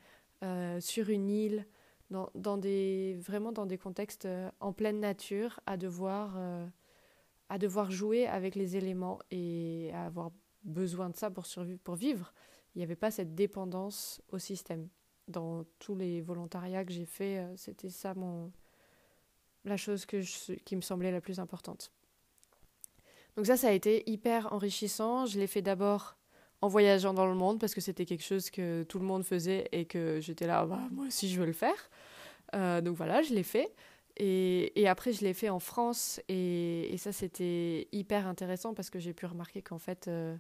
sur 0.79 1.11
une 1.11 1.29
île, 1.29 1.67
dans, 2.11 2.57
des, 2.57 3.17
vraiment 3.19 3.51
dans 3.51 3.67
des 3.67 3.79
contextes 3.79 4.29
en 4.61 4.73
pleine 4.73 5.01
nature, 5.01 5.59
à 5.67 5.77
devoir, 5.77 6.39
à 7.49 7.59
devoir 7.59 7.91
jouer 7.91 8.29
avec 8.29 8.55
les 8.55 8.77
éléments 8.77 9.19
et 9.33 9.91
à 9.93 10.05
avoir 10.05 10.31
besoin 10.63 11.11
de 11.11 11.17
ça 11.17 11.33
pour, 11.33 11.47
pour 11.83 11.97
vivre. 11.97 12.33
Il 12.77 12.79
n'y 12.79 12.85
avait 12.85 12.95
pas 12.95 13.11
cette 13.11 13.35
dépendance 13.35 14.23
au 14.31 14.39
système. 14.39 14.89
Dans 15.29 15.65
tous 15.79 15.95
les 15.95 16.21
volontariats 16.21 16.85
que 16.85 16.93
j'ai 16.93 17.07
faits, 17.07 17.39
euh, 17.39 17.55
c'était 17.57 17.91
ça 17.91 18.15
mon, 18.15 18.51
la 19.65 19.77
chose 19.77 20.07
que 20.07 20.23
qui 20.65 20.77
me 20.77 20.81
semblait 20.81 21.13
la 21.13 21.21
plus 21.21 21.39
importante. 21.39 21.93
Donc 23.37 23.47
ça, 23.47 23.57
ça 23.57 23.69
a 23.69 23.73
été 23.73 24.09
hyper 24.11 24.53
enrichissant. 24.53 25.27
Je 25.27 25.39
l'ai 25.39 25.47
fait 25.47 25.63
d'abord 25.63 26.17
en 26.61 26.69
voyageant 26.69 27.15
dans 27.15 27.27
le 27.27 27.35
monde 27.35 27.61
parce 27.61 27.75
que 27.75 27.81
c'était 27.81 28.05
quelque 28.05 28.25
chose 28.25 28.51
que 28.51 28.83
tout 28.83 28.99
le 28.99 29.05
monde 29.05 29.25
faisait 29.25 29.69
et 29.71 29.85
que 29.85 30.19
j'étais 30.21 30.47
là, 30.47 30.67
bah, 30.67 30.81
moi 30.91 31.07
aussi 31.07 31.29
je 31.29 31.39
veux 31.39 31.47
le 31.47 31.53
faire. 31.53 31.91
Euh, 32.55 32.81
donc 32.81 32.97
voilà, 32.97 33.23
je 33.23 33.35
l'ai 33.35 33.43
fait. 33.43 33.73
Et, 34.17 34.81
et, 34.81 34.89
après, 34.89 35.13
je 35.13 35.21
l'ai 35.21 35.35
fait 35.35 35.49
en 35.49 35.61
France 35.61 36.21
et, 36.29 36.93
et 36.93 36.97
ça, 36.97 37.13
c'était 37.13 37.87
hyper 37.93 38.27
intéressant 38.27 38.75
parce 38.75 38.91
que 38.91 38.99
j'ai 38.99 39.13
pu 39.13 39.27
remarquer 39.27 39.63
qu'en 39.63 39.79
fait, 39.79 40.09
euh, 40.09 40.37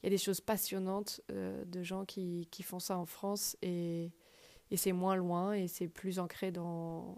il 0.00 0.06
y 0.06 0.08
a 0.08 0.10
des 0.10 0.18
choses 0.18 0.40
passionnantes 0.40 1.20
de 1.28 1.82
gens 1.82 2.04
qui, 2.04 2.46
qui, 2.52 2.62
font 2.62 2.78
ça 2.78 2.96
en 2.96 3.06
France 3.06 3.56
et, 3.62 4.12
et 4.70 4.76
c'est 4.76 4.92
moins 4.92 5.16
loin 5.16 5.52
et 5.52 5.68
c'est 5.68 5.88
plus 5.88 6.18
ancré 6.18 6.50
dans, 6.50 7.16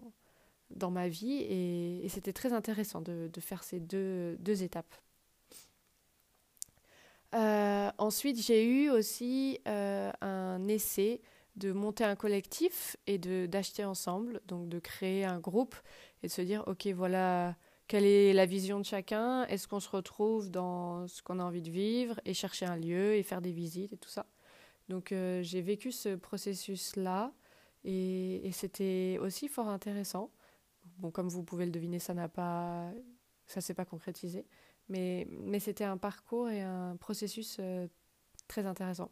dans 0.71 0.91
ma 0.91 1.07
vie. 1.07 1.45
Et, 1.49 2.07
c'était 2.09 2.33
très 2.33 2.53
intéressant 2.53 3.01
de, 3.01 3.29
de, 3.31 3.41
faire 3.41 3.63
ces 3.63 3.79
deux, 3.79 4.37
deux 4.39 4.63
étapes. 4.63 4.95
Euh, 7.35 7.91
ensuite, 7.97 8.41
j'ai 8.41 8.65
eu 8.65 8.89
aussi 8.89 9.59
euh, 9.67 10.11
un 10.21 10.67
essai 10.67 11.21
de 11.55 11.71
monter 11.71 12.03
un 12.03 12.15
collectif 12.15 12.95
et 13.05 13.17
de 13.17 13.45
d'acheter 13.45 13.83
ensemble, 13.85 14.41
donc 14.47 14.69
de 14.69 14.79
créer 14.79 15.25
un 15.25 15.39
groupe 15.39 15.75
et 16.23 16.27
de 16.27 16.31
se 16.31 16.41
dire 16.41 16.63
ok 16.67 16.87
voilà 16.87 17.55
quelle 17.89 18.05
est 18.05 18.33
la 18.33 18.45
vision 18.45 18.79
de 18.79 18.85
chacun? 18.85 19.45
Est-ce 19.45 19.67
qu'on 19.67 19.79
se 19.79 19.89
retrouve 19.89 20.51
dans 20.51 21.07
ce 21.07 21.23
qu'on 21.23 21.39
a 21.39 21.43
envie 21.43 21.63
de 21.63 21.71
vivre 21.71 22.19
et 22.23 22.35
chercher 22.35 22.67
un 22.67 22.77
lieu 22.77 23.15
et 23.15 23.23
faire 23.23 23.41
des 23.41 23.51
visites 23.51 23.91
et 23.93 23.97
tout 23.97 24.09
ça? 24.09 24.27
Donc 24.89 25.11
euh, 25.11 25.41
j'ai 25.43 25.61
vécu 25.61 25.91
ce 25.91 26.15
processus-là 26.15 27.31
et, 27.83 28.47
et 28.47 28.51
c'était 28.51 29.17
aussi 29.21 29.47
fort 29.47 29.69
intéressant. 29.69 30.31
Bon, 30.97 31.11
comme 31.11 31.29
vous 31.29 31.43
pouvez 31.43 31.65
le 31.65 31.71
deviner, 31.71 31.99
ça 31.99 32.13
n'a 32.13 32.27
pas, 32.27 32.91
ça 33.47 33.61
s'est 33.61 33.75
pas 33.75 33.85
concrétisé, 33.85 34.45
mais 34.89 35.27
mais 35.29 35.59
c'était 35.59 35.85
un 35.85 35.97
parcours 35.97 36.49
et 36.49 36.61
un 36.61 36.97
processus 36.97 37.57
euh, 37.59 37.87
très 38.47 38.65
intéressant 38.65 39.11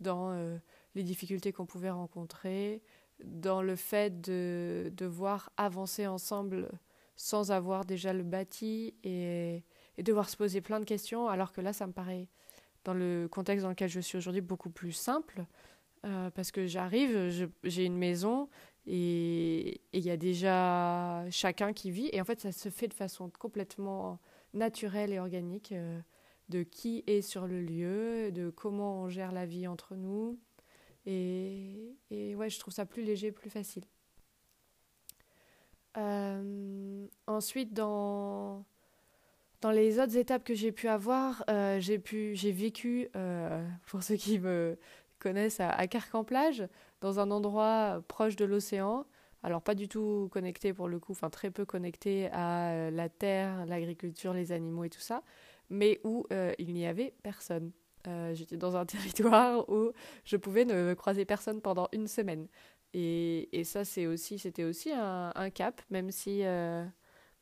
dans 0.00 0.32
euh, 0.32 0.58
les 0.94 1.02
difficultés 1.02 1.52
qu'on 1.52 1.66
pouvait 1.66 1.90
rencontrer, 1.90 2.82
dans 3.24 3.62
le 3.62 3.76
fait 3.76 4.20
de 4.20 4.92
devoir 4.96 5.50
avancer 5.56 6.06
ensemble 6.06 6.70
sans 7.16 7.52
avoir 7.52 7.84
déjà 7.84 8.12
le 8.12 8.24
bâti 8.24 8.94
et, 9.04 9.62
et, 9.96 10.02
devoir 10.02 10.28
se 10.28 10.36
poser 10.36 10.60
plein 10.60 10.80
de 10.80 10.84
questions, 10.84 11.28
alors 11.28 11.52
que 11.52 11.60
là, 11.60 11.72
ça 11.72 11.86
me 11.86 11.92
paraît, 11.92 12.28
dans 12.84 12.94
le 12.94 13.28
contexte 13.30 13.64
dans 13.64 13.70
lequel 13.70 13.88
je 13.88 14.00
suis 14.00 14.18
aujourd'hui, 14.18 14.40
beaucoup 14.42 14.70
plus 14.70 14.92
simple, 14.92 15.44
euh, 16.04 16.30
parce 16.30 16.50
que 16.50 16.66
j'arrive, 16.66 17.50
j'ai 17.62 17.84
une 17.84 17.96
maison 17.96 18.48
et 18.86 19.80
il 19.92 20.02
y 20.02 20.10
a 20.10 20.16
déjà 20.18 21.24
chacun 21.30 21.72
qui 21.72 21.90
vit, 21.90 22.10
et 22.12 22.20
en 22.20 22.24
fait, 22.24 22.40
ça 22.40 22.52
se 22.52 22.68
fait 22.68 22.88
de 22.88 22.94
façon 22.94 23.30
complètement 23.30 24.20
naturelle 24.52 25.12
et 25.12 25.18
organique, 25.18 25.72
euh, 25.72 25.98
de 26.50 26.62
qui 26.62 27.02
est 27.06 27.22
sur 27.22 27.46
le 27.46 27.62
lieu, 27.62 28.30
de 28.32 28.50
comment 28.50 29.02
on 29.02 29.08
gère 29.08 29.32
la 29.32 29.46
vie 29.46 29.66
entre 29.66 29.96
nous, 29.96 30.38
et, 31.06 31.96
ouais, 32.10 32.48
je 32.48 32.58
trouve 32.58 32.72
ça 32.72 32.86
plus 32.86 33.02
léger, 33.02 33.32
plus 33.32 33.50
facile. 33.50 33.84
Euh, 35.96 37.06
ensuite, 37.26 37.72
dans, 37.72 38.64
dans 39.64 39.70
les 39.70 39.98
autres 39.98 40.18
étapes 40.18 40.44
que 40.44 40.52
j'ai 40.52 40.72
pu 40.72 40.88
avoir, 40.88 41.42
euh, 41.48 41.80
j'ai 41.80 42.52
vécu, 42.52 43.08
euh, 43.16 43.66
pour 43.86 44.02
ceux 44.02 44.16
qui 44.16 44.38
me 44.38 44.76
connaissent, 45.18 45.58
à, 45.58 45.70
à 45.70 45.86
dans 47.00 47.18
un 47.18 47.30
endroit 47.30 48.02
proche 48.06 48.36
de 48.36 48.44
l'océan. 48.44 49.06
Alors 49.42 49.62
pas 49.62 49.74
du 49.74 49.88
tout 49.88 50.28
connecté 50.30 50.74
pour 50.74 50.86
le 50.86 50.98
coup, 50.98 51.12
enfin 51.12 51.30
très 51.30 51.50
peu 51.50 51.64
connecté 51.64 52.28
à 52.32 52.90
la 52.90 53.08
terre, 53.08 53.64
l'agriculture, 53.64 54.34
les 54.34 54.52
animaux 54.52 54.84
et 54.84 54.90
tout 54.90 55.00
ça, 55.00 55.22
mais 55.70 55.98
où 56.04 56.26
il 56.58 56.74
n'y 56.74 56.86
avait 56.86 57.14
personne. 57.22 57.72
J'étais 58.34 58.58
dans 58.58 58.76
un 58.76 58.84
territoire 58.94 59.66
où 59.70 59.92
je 60.26 60.36
pouvais 60.36 60.66
ne 60.66 60.92
croiser 60.92 61.24
personne 61.24 61.62
pendant 61.62 61.88
une 61.92 62.06
semaine. 62.06 62.48
Et, 62.94 63.64
ça, 63.64 63.84
c'est 63.84 64.06
aussi, 64.06 64.38
c'était 64.38 64.64
aussi 64.64 64.92
un, 64.92 65.50
cap, 65.50 65.80
même 65.90 66.10
si, 66.10 66.44
euh, 66.44 66.84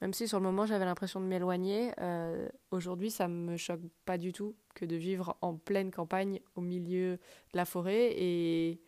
même 0.03 0.13
si 0.13 0.27
sur 0.27 0.41
le 0.41 0.45
moment 0.45 0.67
j'avais 0.67 0.85
l'impression 0.85 1.21
de 1.21 1.27
m'éloigner. 1.27 1.93
Euh, 2.01 2.49
Aujourd'hui, 2.73 3.11
ça 3.11 3.29
me 3.29 3.57
choque 3.57 3.81
pas 4.05 4.19
du 4.19 4.33
tout 4.33 4.57
que 4.75 4.85
de 4.85 4.97
vivre 4.97 5.37
en 5.43 5.55
pleine 5.55 5.93
campagne, 5.93 6.41
au 6.57 6.61
milieu 6.61 7.19
de 7.53 7.57
la 7.57 7.65
forêt, 7.65 8.11
et, 8.17 8.81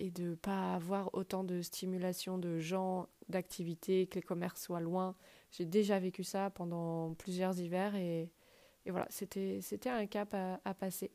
et 0.00 0.10
de 0.10 0.34
pas 0.34 0.74
avoir 0.74 1.14
autant 1.14 1.44
de 1.44 1.62
stimulation 1.62 2.36
de 2.36 2.58
gens, 2.58 3.08
d'activités, 3.28 4.08
que 4.08 4.16
les 4.16 4.22
commerces 4.22 4.60
soient 4.60 4.80
loin. 4.80 5.14
J'ai 5.52 5.66
déjà 5.66 6.00
vécu 6.00 6.24
ça 6.24 6.50
pendant 6.50 7.14
plusieurs 7.14 7.60
hivers, 7.60 7.94
et, 7.94 8.32
et 8.86 8.90
voilà, 8.90 9.06
c'était 9.10 9.60
un 9.88 10.06
cap 10.06 10.34
à 10.34 10.74
passer. 10.74 11.12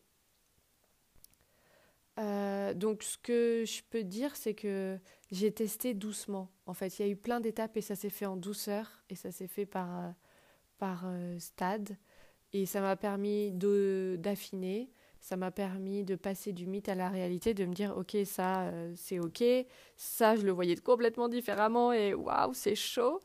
Euh, 2.20 2.74
donc, 2.74 3.04
ce 3.04 3.18
que 3.18 3.64
je 3.66 3.82
peux 3.90 4.04
dire, 4.04 4.36
c'est 4.36 4.54
que 4.54 4.98
j'ai 5.32 5.52
testé 5.52 5.94
doucement. 5.94 6.50
En 6.66 6.74
fait, 6.74 7.00
il 7.00 7.06
y 7.06 7.10
a 7.10 7.12
eu 7.12 7.16
plein 7.16 7.40
d'étapes 7.40 7.78
et 7.78 7.82
ça 7.82 7.96
s'est 7.96 8.10
fait 8.10 8.26
en 8.26 8.36
douceur 8.36 9.04
et 9.10 9.16
ça 9.16 9.32
s'est 9.32 9.48
fait 9.48 9.66
par, 9.66 10.00
euh, 10.00 10.10
par 10.78 11.04
euh, 11.06 11.40
stade. 11.40 11.98
Et 12.52 12.66
ça 12.66 12.82
m'a 12.82 12.96
permis 12.96 13.52
d'affiner, 13.52 14.90
ça 15.20 15.38
m'a 15.38 15.52
permis 15.52 16.04
de 16.04 16.16
passer 16.16 16.52
du 16.52 16.66
mythe 16.66 16.90
à 16.90 16.96
la 16.96 17.10
réalité, 17.10 17.54
de 17.54 17.66
me 17.66 17.74
dire, 17.74 17.96
ok, 17.96 18.18
ça, 18.26 18.64
euh, 18.64 18.92
c'est 18.96 19.20
ok, 19.20 19.44
ça, 19.96 20.36
je 20.36 20.42
le 20.42 20.52
voyais 20.52 20.76
complètement 20.76 21.30
différemment 21.30 21.94
et 21.94 22.14
waouh, 22.14 22.54
c'est 22.54 22.76
chaud. 22.76 23.20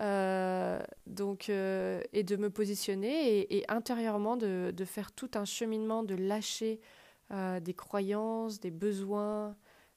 Donc, 0.00 1.48
et 1.48 2.22
de 2.22 2.36
me 2.36 2.50
positionner 2.50 3.40
et, 3.40 3.58
et 3.58 3.64
intérieurement 3.68 4.36
de, 4.36 4.70
de, 4.70 4.84
faire 4.84 5.10
tout 5.10 5.30
un 5.34 5.44
cheminement, 5.44 6.04
de 6.04 6.14
lâcher 6.14 6.80
euh, 7.30 7.60
des 7.60 7.74
croyances, 7.74 8.60
des 8.60 8.70
besoins, 8.70 9.56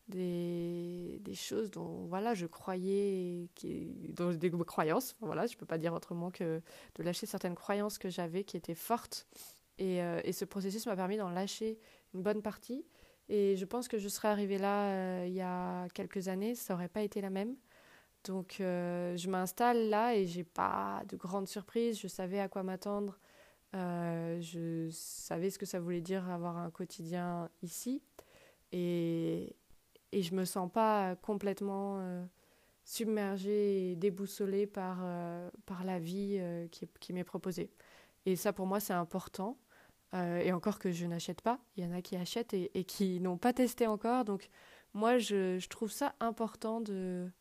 des, 0.09 1.21
choses 1.33 1.71
dont 1.71 2.05
voilà, 2.07 2.33
je 2.33 2.45
croyais, 2.45 3.47
qui, 3.55 4.13
des 4.15 4.51
croyances, 4.65 5.15
voilà, 5.21 5.47
je 5.47 5.55
ne 5.55 5.59
peux 5.59 5.65
pas 5.65 5.77
dire 5.77 5.93
autrement 5.93 6.29
que 6.29 6.61
de 6.95 7.03
lâcher 7.03 7.25
certaines 7.25 7.55
croyances 7.55 7.97
que 7.97 8.09
j'avais 8.09 8.43
qui 8.43 8.57
étaient 8.57 8.75
fortes. 8.75 9.27
Et, 9.77 10.03
euh, 10.03 10.19
et 10.25 10.33
ce 10.33 10.43
processus 10.43 10.85
m'a 10.85 10.95
permis 10.95 11.17
d'en 11.17 11.29
lâcher 11.29 11.79
une 12.13 12.21
bonne 12.21 12.41
partie. 12.41 12.85
Et 13.29 13.55
je 13.55 13.65
pense 13.65 13.87
que 13.87 13.97
je 13.97 14.09
serais 14.09 14.27
arrivée 14.27 14.57
là 14.57 14.89
euh, 14.89 15.25
il 15.27 15.33
y 15.33 15.41
a 15.41 15.87
quelques 15.93 16.27
années, 16.27 16.53
ça 16.55 16.73
n'aurait 16.73 16.89
pas 16.89 17.01
été 17.01 17.21
la 17.21 17.29
même. 17.29 17.55
Donc 18.25 18.57
je 18.59 19.29
m'installe 19.29 19.89
là 19.89 20.15
et 20.15 20.27
j'ai 20.27 20.43
pas 20.43 21.01
de 21.07 21.15
grandes 21.15 21.47
surprises, 21.47 21.99
je 21.99 22.07
savais 22.07 22.39
à 22.39 22.49
quoi 22.49 22.61
m'attendre. 22.61 23.17
Euh, 23.73 24.41
je 24.41 24.89
savais 24.91 25.49
ce 25.49 25.57
que 25.57 25.65
ça 25.65 25.79
voulait 25.79 26.01
dire 26.01 26.29
avoir 26.29 26.57
un 26.57 26.69
quotidien 26.69 27.49
ici 27.61 28.01
et, 28.73 29.55
et 30.11 30.21
je 30.21 30.35
me 30.35 30.43
sens 30.43 30.69
pas 30.69 31.15
complètement 31.15 31.99
euh, 31.99 32.25
submergée 32.83 33.91
et 33.91 33.95
déboussolée 33.95 34.67
par, 34.67 34.99
euh, 35.03 35.49
par 35.65 35.85
la 35.85 35.99
vie 35.99 36.37
euh, 36.39 36.67
qui, 36.67 36.85
qui 36.99 37.13
m'est 37.13 37.23
proposée. 37.23 37.71
Et 38.25 38.35
ça 38.35 38.51
pour 38.51 38.67
moi 38.67 38.79
c'est 38.79 38.93
important. 38.93 39.57
Et 40.13 40.51
encore 40.51 40.77
que 40.77 40.91
je 40.91 41.05
n'achète 41.05 41.39
pas, 41.39 41.57
il 41.77 41.85
y 41.85 41.87
en 41.87 41.93
a 41.93 42.01
qui 42.01 42.17
achètent 42.17 42.53
et, 42.53 42.69
et 42.77 42.83
qui 42.83 43.21
n'ont 43.21 43.37
pas 43.37 43.53
testé 43.53 43.87
encore. 43.87 44.25
Donc 44.25 44.49
moi 44.93 45.19
je, 45.19 45.57
je 45.57 45.69
trouve 45.69 45.89
ça 45.89 46.15
important 46.19 46.81
de, 46.81 47.31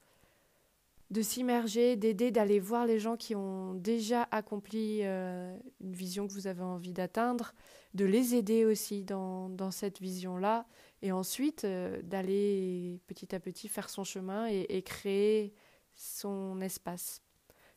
de 1.10 1.22
s'immerger, 1.22 1.96
d'aider, 1.96 2.30
d'aller 2.30 2.60
voir 2.60 2.86
les 2.86 3.00
gens 3.00 3.16
qui 3.16 3.34
ont 3.34 3.74
déjà 3.74 4.28
accompli 4.30 5.00
euh, 5.02 5.56
une 5.80 5.92
vision 5.92 6.28
que 6.28 6.32
vous 6.32 6.46
avez 6.46 6.62
envie 6.62 6.92
d'atteindre, 6.92 7.52
de 7.94 8.04
les 8.04 8.36
aider 8.36 8.64
aussi 8.64 9.02
dans, 9.02 9.48
dans 9.48 9.72
cette 9.72 10.00
vision-là, 10.00 10.66
et 11.02 11.10
ensuite 11.10 11.64
euh, 11.64 12.00
d'aller 12.02 13.00
petit 13.08 13.34
à 13.34 13.40
petit 13.40 13.68
faire 13.68 13.90
son 13.90 14.04
chemin 14.04 14.46
et, 14.46 14.82
créer 14.82 15.52
son 15.96 16.60
espace. 16.60 17.22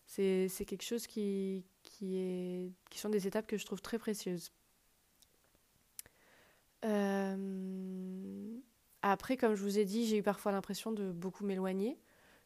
C'est 0.05 0.65
quelque 0.67 0.83
chose 0.83 1.07
qui, 1.07 1.65
qui, 1.81 2.17
est, 2.17 2.71
qui 2.91 2.99
sont 2.99 3.09
des 3.09 3.25
étapes 3.25 3.47
que 3.47 3.57
je 3.57 3.65
trouve 3.65 3.81
très 3.81 3.97
précieuses. 3.97 4.51
Euh, 6.85 8.59
après, 9.01 9.37
comme 9.37 9.55
je 9.55 9.63
vous 9.63 9.79
ai 9.79 9.85
dit, 9.85 10.05
j'ai 10.05 10.17
eu 10.17 10.23
parfois 10.23 10.51
l'impression 10.51 10.91
de 10.91 11.11
beaucoup 11.11 11.43
m'éloigner 11.45 11.97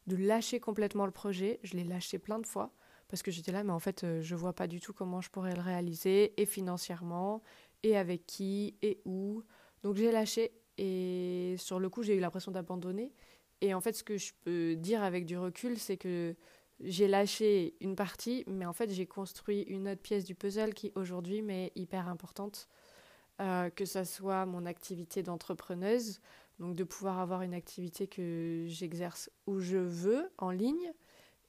de 0.08 0.16
lâcher 0.16 0.58
complètement 0.58 1.06
le 1.06 1.12
projet. 1.12 1.60
Je 1.62 1.76
l'ai 1.76 1.84
lâché 1.84 2.18
plein 2.18 2.38
de 2.38 2.46
fois 2.46 2.72
parce 3.08 3.22
que 3.22 3.30
j'étais 3.30 3.52
là, 3.52 3.64
mais 3.64 3.72
en 3.72 3.78
fait, 3.78 4.04
je 4.20 4.34
vois 4.34 4.52
pas 4.52 4.66
du 4.66 4.80
tout 4.80 4.92
comment 4.92 5.20
je 5.20 5.30
pourrais 5.30 5.54
le 5.54 5.62
réaliser, 5.62 6.38
et 6.40 6.44
financièrement, 6.44 7.42
et 7.82 7.96
avec 7.96 8.26
qui, 8.26 8.76
et 8.82 9.00
où. 9.06 9.42
Donc 9.82 9.96
j'ai 9.96 10.12
lâché, 10.12 10.52
et 10.76 11.54
sur 11.58 11.80
le 11.80 11.88
coup, 11.88 12.02
j'ai 12.02 12.14
eu 12.14 12.20
l'impression 12.20 12.52
d'abandonner. 12.52 13.14
Et 13.62 13.72
en 13.72 13.80
fait, 13.80 13.94
ce 13.94 14.04
que 14.04 14.18
je 14.18 14.32
peux 14.44 14.76
dire 14.76 15.02
avec 15.02 15.24
du 15.24 15.38
recul, 15.38 15.78
c'est 15.78 15.96
que 15.96 16.36
j'ai 16.80 17.08
lâché 17.08 17.76
une 17.80 17.96
partie, 17.96 18.44
mais 18.46 18.66
en 18.66 18.74
fait, 18.74 18.90
j'ai 18.90 19.06
construit 19.06 19.62
une 19.62 19.88
autre 19.88 20.02
pièce 20.02 20.24
du 20.24 20.34
puzzle 20.34 20.74
qui 20.74 20.92
aujourd'hui 20.94 21.40
m'est 21.40 21.72
hyper 21.76 22.08
importante. 22.08 22.68
Euh, 23.40 23.70
que 23.70 23.84
ce 23.84 24.02
soit 24.02 24.46
mon 24.46 24.66
activité 24.66 25.22
d'entrepreneuse, 25.22 26.20
donc 26.58 26.74
de 26.74 26.84
pouvoir 26.84 27.18
avoir 27.18 27.42
une 27.42 27.54
activité 27.54 28.06
que 28.06 28.64
j'exerce 28.66 29.30
où 29.46 29.60
je 29.60 29.76
veux, 29.76 30.30
en 30.38 30.50
ligne, 30.50 30.92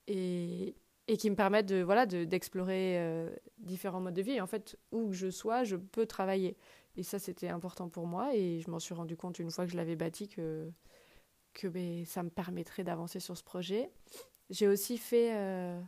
et, 0.07 0.75
et 1.07 1.17
qui 1.17 1.29
me 1.29 1.35
permette 1.35 1.65
de, 1.65 1.81
voilà, 1.81 2.05
d'explorer 2.05 2.99
euh, 2.99 3.29
différents 3.57 4.01
modes 4.01 4.13
de 4.13 4.21
vie. 4.21 4.33
Et 4.33 4.41
en 4.41 4.47
fait, 4.47 4.77
où 4.91 5.07
que 5.07 5.15
je 5.15 5.29
sois, 5.29 5.63
je 5.63 5.75
peux 5.75 6.05
travailler. 6.05 6.57
Et 6.95 7.03
ça, 7.03 7.19
c'était 7.19 7.47
important 7.47 7.89
pour 7.89 8.07
moi, 8.07 8.35
et 8.35 8.59
je 8.59 8.69
m'en 8.69 8.79
suis 8.79 8.93
rendu 8.93 9.15
compte 9.15 9.39
une 9.39 9.51
fois 9.51 9.65
que 9.65 9.71
je 9.71 9.77
l'avais 9.77 9.95
bâti 9.95 10.27
que, 10.27 10.69
que 11.53 11.67
ben, 11.67 12.05
ça 12.05 12.23
me 12.23 12.29
permettrait 12.29 12.83
d'avancer 12.83 13.19
sur 13.19 13.37
ce 13.37 13.43
projet. 13.43 13.89
J'ai 14.49 14.67
aussi 14.67 14.97
fait 14.97 15.35
euh, 15.35 15.79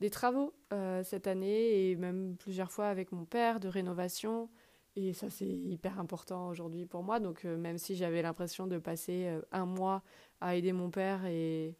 des 0.00 0.10
travaux 0.10 0.54
euh, 0.72 1.02
cette 1.02 1.26
année 1.26 1.90
et 1.90 1.96
même 1.96 2.36
plusieurs 2.36 2.70
fois 2.70 2.86
avec 2.86 3.12
mon 3.12 3.24
père 3.24 3.60
de 3.60 3.68
rénovation. 3.68 4.48
Et 4.96 5.12
ça, 5.12 5.28
c'est 5.30 5.48
hyper 5.48 5.98
important 5.98 6.48
aujourd'hui 6.48 6.86
pour 6.86 7.02
moi. 7.02 7.20
Donc, 7.20 7.44
euh, 7.44 7.56
même 7.56 7.78
si 7.78 7.96
j'avais 7.96 8.22
l'impression 8.22 8.66
de 8.66 8.78
passer 8.78 9.28
un 9.50 9.66
mois 9.66 10.02
à 10.40 10.54
aider 10.54 10.72
mon 10.72 10.90
père 10.90 11.24
et, 11.26 11.76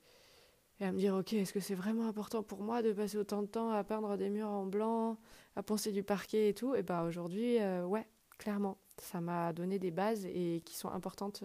à 0.80 0.90
me 0.90 0.98
dire, 0.98 1.14
OK, 1.14 1.32
est-ce 1.32 1.52
que 1.52 1.60
c'est 1.60 1.76
vraiment 1.76 2.08
important 2.08 2.42
pour 2.42 2.62
moi 2.62 2.82
de 2.82 2.92
passer 2.92 3.16
autant 3.16 3.42
de 3.42 3.46
temps 3.46 3.70
à 3.70 3.84
peindre 3.84 4.16
des 4.16 4.30
murs 4.30 4.50
en 4.50 4.66
blanc, 4.66 5.18
à 5.56 5.62
poncer 5.62 5.92
du 5.92 6.02
parquet 6.02 6.48
et 6.48 6.54
tout? 6.54 6.74
Et 6.74 6.82
bien, 6.82 7.04
aujourd'hui, 7.04 7.58
ouais, 7.86 8.06
clairement, 8.38 8.78
ça 8.98 9.20
m'a 9.20 9.52
donné 9.52 9.78
des 9.78 9.92
bases 9.92 10.26
et 10.26 10.62
qui 10.64 10.76
sont 10.76 10.90
importantes 10.90 11.44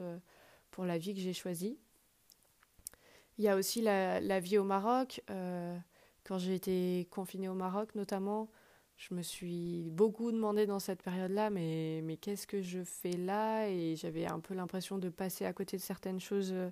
pour 0.71 0.85
la 0.85 0.97
vie 0.97 1.13
que 1.13 1.21
j'ai 1.21 1.33
choisie. 1.33 1.77
Il 3.39 3.43
y 3.43 3.47
a 3.47 3.55
aussi 3.55 3.81
la, 3.81 4.39
vie 4.41 4.57
au 4.57 4.65
Maroc. 4.65 5.23
Euh, 5.29 5.77
quand 6.25 6.37
j'ai 6.37 6.55
été 6.55 7.07
confinée 7.09 7.47
au 7.47 7.53
Maroc, 7.53 7.95
notamment, 7.95 8.49
je 8.99 9.13
me 9.13 9.21
suis 9.21 9.89
beaucoup 9.91 10.29
demandé 10.31 10.65
dans 10.65 10.79
cette 10.79 11.01
période-là, 11.01 11.49
mais, 11.49 12.01
mais 12.03 12.17
qu'est-ce 12.17 12.45
que 12.45 12.61
je 12.61 12.83
fais 12.83 13.13
là? 13.13 13.69
Et 13.69 13.95
j'avais 13.95 14.25
un 14.25 14.41
peu 14.41 14.53
l'impression 14.53 14.97
de 14.97 15.07
passer 15.07 15.45
à 15.45 15.53
côté 15.53 15.77
de 15.77 15.81
certaines 15.81 16.19
choses 16.19 16.51
euh, 16.51 16.69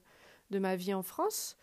de 0.50 0.60
ma 0.60 0.76
vie 0.76 0.94
en 0.94 1.04
France. 1.04 1.56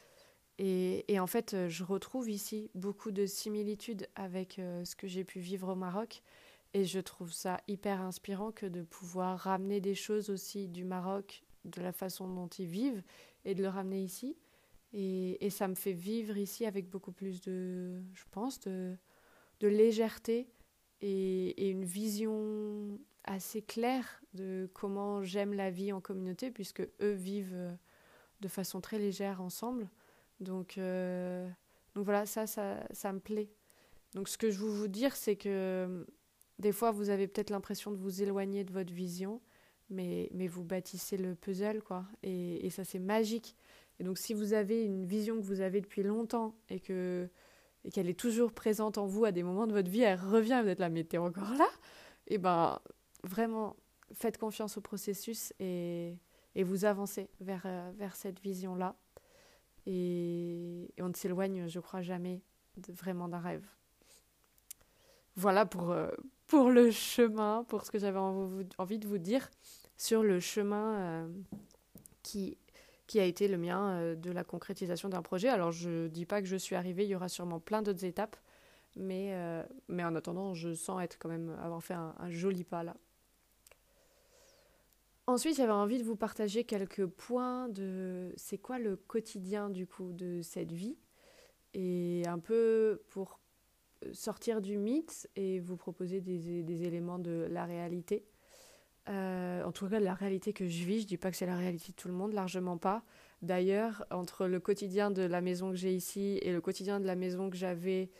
Et, 0.59 1.05
et 1.13 1.21
en 1.21 1.27
fait, 1.27 1.53
euh, 1.53 1.69
je 1.69 1.85
retrouve 1.85 2.31
ici 2.31 2.71
beaucoup 2.75 3.11
de 3.11 3.27
similitudes 3.27 4.09
avec 4.15 4.55
ce 4.57 4.97
que 4.97 5.07
j'ai 5.07 5.23
pu 5.23 5.39
vivre 5.39 5.73
au 5.73 5.75
Maroc. 5.75 6.23
Et 6.73 6.85
je 6.85 6.99
trouve 6.99 7.31
ça 7.31 7.61
hyper 7.69 8.01
inspirant 8.01 8.51
que 8.51 8.65
de 8.65 8.83
pouvoir 8.83 9.39
ramener 9.39 9.83
des 9.83 9.95
choses 9.95 10.31
aussi 10.31 10.69
du 10.69 10.85
Maroc, 10.85 11.45
de 11.67 11.83
la 11.83 11.93
façon 11.93 12.27
dont 12.27 12.49
ils 12.49 12.67
vivent, 12.67 13.03
et 13.45 13.55
de 13.55 13.63
le 13.63 13.69
ramener 13.69 14.03
ici. 14.03 14.35
Et, 14.95 15.51
ça 15.51 15.69
me 15.69 15.75
fait 15.75 15.93
vivre 15.93 16.39
ici 16.39 16.65
avec 16.65 16.89
beaucoup 16.89 17.13
plus 17.13 17.43
de, 17.43 18.01
je 18.15 18.25
pense, 18.31 18.61
de, 18.61 18.97
de 19.61 19.69
légèreté 19.69 20.49
et, 21.05 21.71
une 21.71 21.85
vision 21.85 22.99
assez 23.25 23.63
claire 23.63 24.23
de 24.33 24.69
comment 24.73 25.23
j'aime 25.23 25.53
la 25.53 25.71
vie 25.71 25.93
en 25.93 26.01
communauté, 26.01 26.51
puisque 26.51 26.83
eux 27.01 27.13
vivent 27.13 27.77
de 28.41 28.49
façon 28.49 28.81
très 28.81 28.99
légère 28.99 29.41
ensemble. 29.41 29.89
Donc, 30.41 30.79
euh, 30.79 31.49
donc 31.95 32.05
voilà, 32.05 32.27
ça, 32.27 32.47
ça, 32.47 32.85
ça 32.93 33.13
me 33.13 33.21
plaît. 33.21 33.51
Donc 34.15 34.29
ce 34.29 34.39
que 34.39 34.51
je 34.51 34.59
veux 34.59 34.71
vous 34.71 34.89
dire, 34.89 35.15
c'est 35.17 35.37
que 35.37 36.07
des 36.59 36.73
fois, 36.73 36.91
vous 36.91 37.11
avez 37.11 37.27
peut-être 37.27 37.51
l'impression 37.51 37.91
de 37.91 37.97
vous 37.97 38.23
éloigner 38.23 38.65
de 38.65 38.73
votre 38.73 38.93
vision, 38.93 39.41
mais, 39.91 40.31
mais 40.33 40.47
vous 40.47 40.65
bâtissez 40.65 41.17
le 41.17 41.35
puzzle, 41.35 41.83
quoi. 41.83 42.07
Et, 42.23 42.65
et 42.65 42.71
ça, 42.71 42.85
c'est 42.85 42.99
magique. 42.99 43.57
Et 43.99 44.05
donc, 44.05 44.19
si 44.19 44.35
vous 44.35 44.53
avez 44.55 44.83
une 44.85 45.05
vision 45.05 45.37
que 45.37 45.43
vous 45.43 45.61
avez 45.61 45.81
depuis 45.81 46.03
longtemps 46.03 46.55
et 46.71 46.81
que 46.81 47.29
et 47.85 47.91
qu'elle 47.91 48.09
est 48.09 48.19
toujours 48.19 48.53
présente 48.53 48.99
en 48.99 49.07
vous 49.07 49.25
à 49.25 49.33
des 49.33 49.43
moments 49.43 49.67
de 49.67 49.73
votre 49.73 49.91
vie, 49.91 50.03
elle 50.03 50.19
revient, 50.19 50.61
vous 50.63 50.71
êtes 50.71 50.79
là, 50.79 50.89
mais 50.89 51.05
t'es 51.05 51.19
encore 51.19 51.53
là? 51.55 51.69
Et 52.27 52.35
eh 52.35 52.39
ben, 52.39 52.81
vraiment, 53.23 53.77
faites 54.15 54.39
confiance 54.39 54.79
au 54.79 54.81
processus 54.81 55.53
et, 55.61 56.17
et 56.55 56.65
vous 56.65 56.85
avancez 56.85 57.29
vers, 57.41 57.63
euh, 57.67 57.91
vers 57.97 58.17
cette 58.17 58.41
vision-là. 58.41 58.97
Et, 59.87 60.93
on 60.99 61.09
ne 61.09 61.15
s'éloigne, 61.15 61.69
je 61.69 61.81
crois, 61.81 62.03
jamais 62.03 62.43
vraiment 62.89 63.29
d'un 63.29 63.41
rêve. 63.41 63.67
Voilà 65.37 65.67
pour, 65.67 65.91
euh, 65.91 66.11
pour 66.47 66.71
le 66.71 66.91
chemin, 66.91 67.65
pour 67.65 67.85
ce 67.85 67.91
que 67.91 67.99
j'avais 67.99 68.19
envie 68.19 68.99
de 68.99 69.07
vous 69.07 69.19
dire 69.19 69.51
sur 69.97 70.23
le 70.23 70.41
chemin 70.41 70.95
euh, 70.99 71.29
qui 72.23 72.57
qui 73.07 73.21
a 73.21 73.25
été 73.25 73.49
le 73.49 73.59
mien 73.59 73.91
euh, 73.91 74.15
de 74.15 74.31
la 74.31 74.45
concrétisation 74.45 75.09
d'un 75.09 75.23
projet. 75.23 75.49
Alors 75.49 75.73
je 75.73 75.91
ne 76.05 76.09
dis 76.09 76.27
pas 76.27 76.41
que 76.41 76.49
je 76.49 76.57
suis 76.57 76.75
arrivée, 76.75 77.05
il 77.05 77.11
y 77.11 77.15
aura 77.15 77.29
sûrement 77.29 77.61
plein 77.61 77.83
d'autres 77.83 78.05
étapes, 78.05 78.37
mais, 78.97 79.31
euh, 79.35 79.63
mais 79.89 80.05
en 80.05 80.15
attendant, 80.15 80.55
je 80.55 80.75
sens 80.75 81.03
être 81.03 81.19
quand 81.19 81.29
même 81.29 81.57
avoir 81.63 81.83
fait 81.83 81.95
un, 81.95 82.15
joli 82.31 82.65
pas 82.65 82.83
là. 82.83 82.97
Ensuite, 85.27 85.57
j'avais 85.57 85.73
envie 85.73 85.99
de 85.99 86.05
vous 86.05 86.17
partager 86.17 86.65
quelques 86.65 87.07
points 87.07 87.69
de 87.71 88.33
c'est 88.37 88.59
quoi 88.59 88.79
le 88.79 88.97
quotidien 88.97 89.71
du 89.71 89.87
coup 89.87 90.13
de 90.13 90.43
cette 90.43 90.71
vie? 90.71 90.99
Et 91.73 92.23
un 92.27 92.39
peu 92.39 93.03
pour 93.09 93.41
sortir 94.13 94.61
du 94.61 94.77
mythe 94.77 95.29
et 95.35 95.61
vous 95.61 95.79
proposer 95.79 96.21
des, 96.21 96.63
des 96.63 96.83
éléments 96.85 97.19
de 97.19 97.49
la 97.51 97.65
réalité. 97.65 98.27
Euh, 99.09 99.63
en 99.65 99.73
tout 99.73 99.89
cas, 99.89 100.01
la 100.01 100.15
réalité 100.15 100.53
que 100.53 100.67
je 100.67 100.85
vis, 100.85 101.03
je 101.03 101.07
dis 101.07 101.17
pas 101.17 101.31
que 101.31 101.37
c'est 101.37 101.47
la 101.47 101.57
réalité 101.57 101.93
de 101.93 101.97
tout 101.97 102.09
le 102.09 102.15
monde, 102.15 102.33
largement 102.33 102.79
pas. 102.79 103.03
D'ailleurs, 103.43 104.07
entre 104.11 104.47
le 104.47 104.61
quotidien 104.61 105.11
de 105.11 105.23
la 105.23 105.41
maison 105.41 105.71
que 105.71 105.77
j'ai 105.77 105.93
ici 105.93 106.39
et 106.43 106.53
le 106.53 106.61
quotidien 106.61 107.01
de 107.01 107.07
la 107.07 107.15
maison 107.15 107.51
que 107.51 107.57
j'avais 107.57 108.11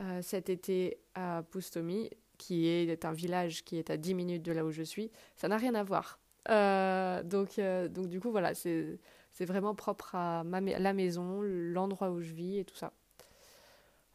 euh, 0.00 0.22
cet 0.22 0.48
été 0.48 0.98
à 1.14 1.42
Poustomi, 1.50 2.10
qui 2.38 2.66
est 2.68 3.04
un 3.04 3.12
village 3.12 3.64
qui 3.64 3.76
est 3.76 3.90
à 3.90 3.98
10 3.98 4.14
minutes 4.14 4.42
de 4.42 4.52
là 4.52 4.64
où 4.64 4.70
je 4.70 4.82
suis, 4.82 5.10
ça 5.36 5.48
n'a 5.48 5.58
rien 5.58 5.74
à 5.74 5.82
voir. 5.82 6.18
Euh, 6.48 7.22
donc, 7.22 7.60
donc, 7.92 8.08
du 8.08 8.18
coup, 8.20 8.30
voilà, 8.30 8.54
c'est 8.54 8.98
vraiment 9.40 9.74
propre 9.74 10.14
à 10.14 10.42
la 10.42 10.92
maison, 10.94 11.42
l'endroit 11.42 12.10
où 12.10 12.20
je 12.20 12.32
vis 12.32 12.58
et 12.58 12.64
tout 12.64 12.76
ça. 12.76 12.92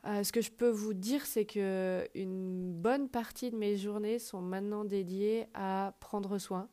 Euh, 0.07 0.23
ce 0.23 0.31
que 0.31 0.41
je 0.41 0.51
peux 0.51 0.69
vous 0.69 0.93
dire, 0.93 1.25
c'est 1.25 1.45
que 1.45 2.07
une 2.13 2.73
bonne 2.73 3.09
partie 3.09 3.49
de 3.49 3.55
mes 3.55 3.75
journées 3.75 4.19
sont 4.19 4.41
maintenant 4.41 4.85
dédiées 4.85 5.47
à 5.55 5.95
prendre 5.99 6.37
soin, 6.37 6.69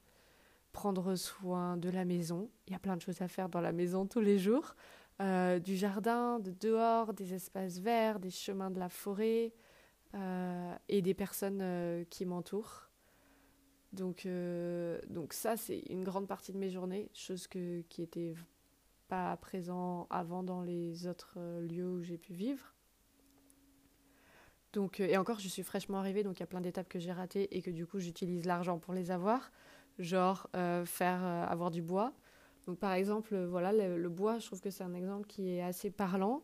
prendre 0.73 1.15
soin 1.15 1.79
de 1.79 1.89
la 1.89 2.05
maison. 2.05 2.51
Il 2.67 2.75
y 2.75 2.77
a 2.77 2.79
plein 2.79 2.97
de 2.97 3.01
choses 3.01 3.23
à 3.23 3.29
faire 3.29 3.49
dans 3.49 3.63
la 3.63 3.73
maison 3.73 4.07
tous 4.07 4.21
les 4.21 4.39
jours, 4.39 4.75
euh, 5.23 5.59
du 5.59 5.77
jardin, 5.77 6.41
de 6.41 6.51
dehors, 6.51 7.15
des 7.15 7.33
espaces 7.33 7.79
verts, 7.79 8.21
des 8.21 8.31
chemins 8.31 8.71
de 8.71 8.79
la 8.79 8.91
forêt 8.91 9.55
euh, 10.15 10.75
et 10.91 11.01
des 11.01 11.15
personnes 11.15 12.05
qui 12.11 12.27
m'entourent. 12.27 12.91
Donc, 13.95 14.27
donc 15.09 15.33
ça, 15.33 15.57
c'est 15.57 15.81
une 15.89 16.05
grande 16.05 16.27
partie 16.27 16.53
de 16.53 16.59
mes 16.59 16.71
journées, 16.71 17.11
chose 17.15 17.47
qui 17.47 17.85
n'était 17.99 18.35
pas 19.09 19.35
présent 19.39 20.07
avant 20.11 20.43
dans 20.43 20.63
les 20.63 21.07
autres 21.07 21.39
lieux 21.61 21.89
où 21.89 22.03
j'ai 22.03 22.19
pu 22.19 22.35
vivre. 22.35 22.75
Donc, 24.73 25.01
euh, 25.01 25.07
et 25.07 25.17
encore, 25.17 25.39
je 25.39 25.49
suis 25.49 25.63
fraîchement 25.63 25.99
arrivée, 25.99 26.23
donc 26.23 26.39
il 26.39 26.41
y 26.41 26.45
a 26.45 26.47
plein 26.47 26.61
d'étapes 26.61 26.89
que 26.89 26.99
j'ai 26.99 27.13
ratées 27.13 27.57
et 27.57 27.63
que 27.63 27.71
du 27.71 27.87
coup, 27.87 27.99
j'utilise 27.99 28.47
l'argent 28.47 28.79
pour 28.79 28.95
les 28.95 29.11
avoir. 29.11 29.53
Genre, 29.99 30.49
euh, 30.57 30.87
faire 30.87 31.21
euh, 31.23 31.45
avoir 31.47 31.71
du 31.71 31.83
bois. 31.83 32.15
Donc, 32.67 32.79
par 32.79 32.93
exemple, 32.93 33.37
voilà, 33.45 33.73
le, 33.73 34.09
bois, 34.09 34.39
je 34.39 34.47
trouve 34.47 34.61
que 34.61 34.71
c'est 34.71 34.85
un 34.85 34.95
exemple 34.95 35.27
qui 35.27 35.51
est 35.51 35.63
assez 35.63 35.91
parlant. 35.91 36.43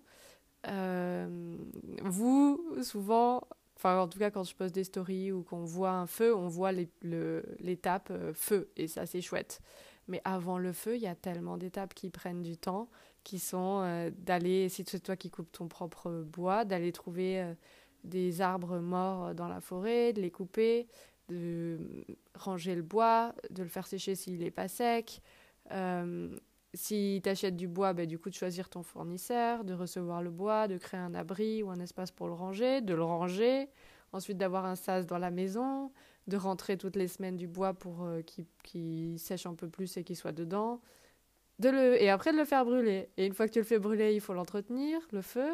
vous, 0.64 2.60
souvent, 2.82 3.46
enfin, 3.76 4.00
en 4.00 4.08
tout 4.08 4.18
cas, 4.18 4.30
quand 4.30 4.42
je 4.42 4.54
poste 4.54 4.74
des 4.74 4.84
stories 4.84 5.32
ou 5.32 5.42
qu'on 5.42 5.64
voit 5.64 5.92
un 5.92 6.06
feu, 6.06 6.34
on 6.34 6.48
voit 6.48 6.72
l'étape 6.72 8.12
feu 8.34 8.70
et 8.76 8.88
ça, 8.88 9.06
c'est 9.06 9.22
chouette. 9.22 9.60
Mais 10.08 10.20
avant 10.24 10.58
le 10.58 10.72
feu, 10.72 10.96
il 10.96 11.02
y 11.02 11.06
a 11.06 11.14
tellement 11.14 11.56
d'étapes 11.56 11.94
qui 11.94 12.10
prennent 12.10 12.42
du 12.42 12.56
temps, 12.56 12.88
qui 13.22 13.38
sont 13.38 14.10
d'aller, 14.18 14.68
si 14.68 14.84
c'est 14.86 15.00
toi 15.00 15.16
qui 15.16 15.30
coupes 15.30 15.52
ton 15.52 15.68
propre 15.68 16.10
bois, 16.10 16.64
d'aller 16.64 16.90
trouver 16.90 17.54
des 18.04 18.40
arbres 18.40 18.78
morts 18.78 19.34
dans 19.34 19.48
la 19.48 19.60
forêt, 19.60 20.12
de 20.12 20.20
les 20.20 20.30
couper, 20.30 20.88
de 21.28 21.78
ranger 22.34 22.74
le 22.74 22.82
bois, 22.82 23.34
de 23.50 23.62
le 23.62 23.68
faire 23.68 23.86
sécher 23.86 24.14
s'il 24.14 24.38
n'est 24.38 24.50
pas 24.50 24.68
sec. 24.68 25.20
Euh, 25.72 26.28
si 26.74 27.20
tu 27.22 27.28
achètes 27.28 27.56
du 27.56 27.68
bois, 27.68 27.92
bah, 27.92 28.06
du 28.06 28.18
coup 28.18 28.30
de 28.30 28.34
choisir 28.34 28.68
ton 28.68 28.82
fournisseur, 28.82 29.64
de 29.64 29.74
recevoir 29.74 30.22
le 30.22 30.30
bois, 30.30 30.68
de 30.68 30.76
créer 30.76 31.00
un 31.00 31.14
abri 31.14 31.62
ou 31.62 31.70
un 31.70 31.80
espace 31.80 32.10
pour 32.10 32.28
le 32.28 32.34
ranger, 32.34 32.80
de 32.80 32.94
le 32.94 33.02
ranger, 33.02 33.68
ensuite 34.12 34.38
d'avoir 34.38 34.64
un 34.66 34.76
sas 34.76 35.06
dans 35.06 35.18
la 35.18 35.30
maison, 35.30 35.92
de 36.26 36.36
rentrer 36.36 36.76
toutes 36.76 36.96
les 36.96 37.08
semaines 37.08 37.36
du 37.36 37.46
bois 37.46 37.74
pour 37.74 38.04
euh, 38.04 38.22
qu'il 38.62 39.18
sèche 39.18 39.46
un 39.46 39.54
peu 39.54 39.68
plus 39.68 39.96
et 39.96 40.04
qu'il 40.04 40.16
soit 40.16 40.32
dedans. 40.32 40.80
De 41.58 41.70
le, 41.70 42.00
et 42.00 42.08
après 42.08 42.32
de 42.32 42.36
le 42.36 42.44
faire 42.44 42.64
brûler. 42.64 43.08
Et 43.16 43.26
une 43.26 43.32
fois 43.32 43.48
que 43.48 43.52
tu 43.52 43.58
le 43.58 43.64
fais 43.64 43.80
brûler, 43.80 44.14
il 44.14 44.20
faut 44.20 44.32
l'entretenir, 44.32 45.00
le 45.10 45.22
feu 45.22 45.50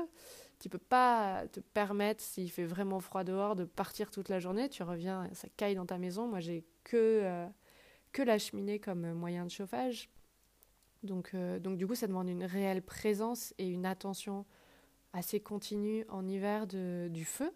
tu 0.64 0.70
peux 0.70 0.79
pas 0.79 1.46
te 1.53 1.61
permettre, 1.61 2.22
s'il 2.22 2.50
fait 2.50 2.64
vraiment 2.64 2.98
froid 2.98 3.22
dehors, 3.22 3.55
de 3.55 3.64
partir 3.64 4.11
toute 4.11 4.31
la 4.31 4.38
journée. 4.38 4.70
Tu 4.70 4.83
reviens, 4.83 5.29
ça 5.35 5.46
caille 5.59 5.74
dans 5.74 5.85
ta 5.85 5.98
maison. 5.98 6.27
Moi, 6.27 6.40
j'ai 6.40 6.64
que, 6.85 6.96
euh, 6.96 7.46
que 8.12 8.22
la 8.22 8.38
cheminée 8.38 8.81
comme 8.81 9.12
moyen 9.12 9.44
de 9.44 9.50
chauffage. 9.50 10.09
Donc, 11.03 11.33
euh, 11.35 11.59
donc, 11.59 11.77
du 11.77 11.87
coup, 11.87 11.94
ça 11.94 12.07
demande 12.07 12.31
une 12.31 12.44
réelle 12.44 12.81
présence 12.81 13.53
et 13.59 13.68
une 13.68 13.85
attention 13.85 14.46
assez 15.12 15.38
continue 15.38 16.07
en 16.09 16.27
hiver 16.27 16.66
du 16.66 17.27
feu. 17.27 17.53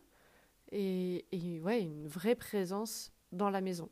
Et, 0.71 1.25
et, 1.33 1.63
ouais, 1.63 1.81
une 1.81 2.07
vraie 2.07 2.35
présence 2.35 3.11
dans 3.33 3.49
la 3.49 3.63
maison. 3.63 3.89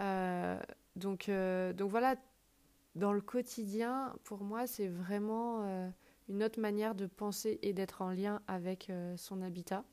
Euh, 0.00 0.58
donc, 0.94 1.30
donc 1.74 1.90
voilà, 1.90 2.16
dans 2.94 3.12
le 3.12 3.20
quotidien, 3.20 4.16
pour 4.24 4.42
moi, 4.42 4.66
c'est 4.66 4.88
vraiment 4.88 5.92
une 6.28 6.42
autre 6.42 6.60
manière 6.60 6.94
de 6.94 7.06
penser 7.06 7.58
et 7.62 7.72
d'être 7.72 8.02
en 8.02 8.10
lien 8.10 8.42
avec 8.46 8.90
euh, 8.90 9.16
son 9.16 9.42
habitat. 9.42 9.84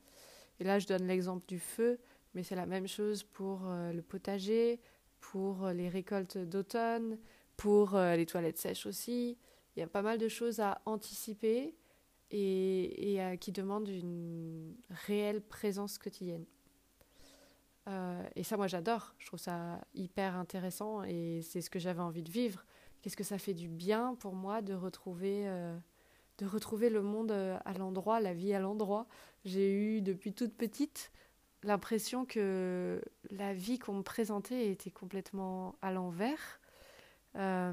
Et 0.60 0.64
là, 0.64 0.78
je 0.78 0.86
donne 0.86 1.06
l'exemple 1.06 1.46
du 1.46 1.58
feu, 1.58 1.98
mais 2.34 2.42
c'est 2.42 2.56
la 2.56 2.66
même 2.66 2.88
chose 2.88 3.22
pour 3.22 3.66
euh, 3.66 3.92
le 3.92 4.02
potager, 4.02 4.80
pour 5.20 5.64
euh, 5.64 5.72
les 5.72 5.88
récoltes 5.88 6.38
d'automne, 6.38 7.18
pour 7.56 7.96
les 7.96 8.26
toilettes 8.26 8.58
sèches 8.58 8.84
aussi. 8.84 9.38
Il 9.76 9.80
y 9.80 9.82
a 9.82 9.86
pas 9.86 10.02
mal 10.02 10.18
de 10.18 10.26
choses 10.26 10.58
à 10.58 10.80
anticiper 10.86 11.76
et, 12.32 13.14
et 13.14 13.38
qui 13.38 13.52
demandent 13.52 13.88
une 13.88 14.74
réelle 14.90 15.40
présence 15.40 15.96
quotidienne. 15.98 16.44
et 18.34 18.42
ça, 18.42 18.56
moi, 18.56 18.66
j'adore. 18.66 19.14
Je 19.18 19.26
trouve 19.26 19.38
ça 19.38 19.80
hyper 19.94 20.34
intéressant 20.34 21.04
et 21.04 21.42
c'est 21.42 21.60
ce 21.60 21.70
que 21.70 21.78
j'avais 21.78 22.02
envie 22.02 22.24
de 22.24 22.30
vivre. 22.30 22.66
Qu'est-ce 23.02 23.16
que 23.16 23.22
ça 23.22 23.38
fait 23.38 23.54
du 23.54 23.68
bien 23.68 24.16
pour 24.16 24.34
moi 24.34 24.60
de 24.60 24.74
retrouver 24.74 25.46
de 26.38 26.46
retrouver 26.46 26.90
le 26.90 27.02
monde 27.02 27.30
euh, 27.30 27.58
à 27.64 27.74
l'endroit, 27.74 28.20
la 28.20 28.34
vie 28.34 28.54
à 28.54 28.60
l'endroit. 28.60 29.06
J'ai 29.44 29.72
eu 29.72 30.00
depuis 30.00 30.32
toute 30.32 30.54
petite 30.54 31.12
l'impression 31.62 32.24
que 32.24 33.00
la 33.30 33.54
vie 33.54 33.78
qu'on 33.78 33.94
me 33.94 34.02
présentait 34.02 34.70
était 34.70 34.90
complètement 34.90 35.76
à 35.82 35.92
l'envers, 35.92 36.60
euh, 37.36 37.72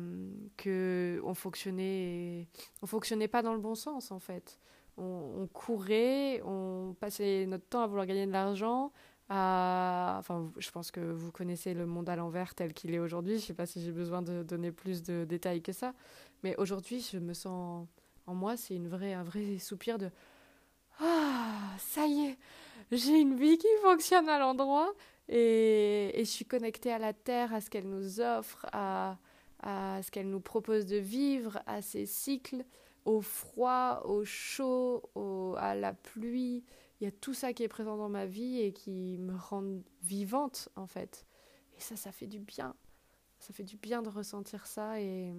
que 0.57 1.21
on 1.23 1.33
fonctionnait, 1.33 2.47
on 2.81 2.87
fonctionnait 2.87 3.27
pas 3.27 3.41
dans 3.41 3.53
le 3.53 3.59
bon 3.59 3.75
sens 3.75 4.11
en 4.11 4.19
fait. 4.19 4.59
On, 4.97 5.47
courait, 5.51 6.41
on 6.43 6.95
passait 6.99 7.45
notre 7.47 7.65
temps 7.65 7.81
à 7.81 7.87
vouloir 7.87 8.05
gagner 8.05 8.27
de 8.27 8.31
l'argent. 8.31 8.91
Enfin, 9.29 10.51
je 10.57 10.69
pense 10.69 10.91
que 10.91 10.99
vous 10.99 11.31
connaissez 11.31 11.73
le 11.73 11.85
monde 11.85 12.07
à 12.09 12.15
l'envers 12.15 12.53
tel 12.53 12.73
qu'il 12.73 12.93
est 12.93 12.99
aujourd'hui. 12.99 13.39
Je 13.39 13.45
sais 13.45 13.53
pas 13.53 13.65
si 13.65 13.81
j'ai 13.81 13.93
besoin 13.93 14.21
de 14.21 14.43
donner 14.43 14.71
plus 14.71 15.01
de 15.01 15.23
détails 15.23 15.61
que 15.61 15.71
ça, 15.71 15.93
mais 16.43 16.55
aujourd'hui, 16.57 16.99
je 17.11 17.17
me 17.17 17.33
sens 17.33 17.87
en 18.27 18.35
moi, 18.35 18.57
c'est 18.57 18.75
une 18.75 18.87
vraie, 18.87 19.13
un 19.13 19.23
vrai 19.23 19.57
soupir 19.59 19.97
de 19.97 20.09
Ah, 20.99 21.75
ça 21.79 22.05
y 22.05 22.27
est, 22.27 22.37
j'ai 22.91 23.19
une 23.19 23.35
vie 23.35 23.57
qui 23.57 23.67
fonctionne 23.81 24.29
à 24.29 24.39
l'endroit 24.39 24.93
et, 25.27 26.11
et, 26.19 26.25
je 26.25 26.29
suis 26.29 26.45
connectée 26.45 26.91
à 26.91 26.99
la 26.99 27.13
terre, 27.13 27.53
à 27.53 27.61
ce 27.61 27.69
qu'elle 27.69 27.87
nous 27.87 28.19
offre, 28.19 28.65
à, 28.73 29.17
à 29.61 30.01
ce 30.03 30.11
qu'elle 30.11 30.29
nous 30.29 30.41
propose 30.41 30.85
de 30.85 30.97
vivre, 30.97 31.61
à 31.67 31.81
ses 31.81 32.05
cycles, 32.05 32.65
au 33.05 33.21
froid, 33.21 34.01
au 34.05 34.25
chaud, 34.25 35.03
au, 35.15 35.55
à 35.57 35.75
la 35.75 35.93
pluie. 35.93 36.63
Il 36.99 37.05
y 37.05 37.07
a 37.07 37.11
tout 37.11 37.33
ça 37.33 37.53
qui 37.53 37.63
est 37.63 37.67
présent 37.67 37.97
dans 37.97 38.09
ma 38.09 38.25
vie 38.25 38.59
et 38.59 38.73
qui 38.73 39.17
me 39.19 39.35
rend 39.35 39.81
vivante 40.03 40.69
en 40.75 40.85
fait. 40.85 41.25
Et 41.77 41.79
ça, 41.79 41.95
ça 41.95 42.11
fait 42.11 42.27
du 42.27 42.39
bien. 42.39 42.75
Ça 43.39 43.53
fait 43.53 43.63
du 43.63 43.77
bien 43.77 44.01
de 44.01 44.09
ressentir 44.09 44.67
ça 44.67 44.99
et 44.99 45.33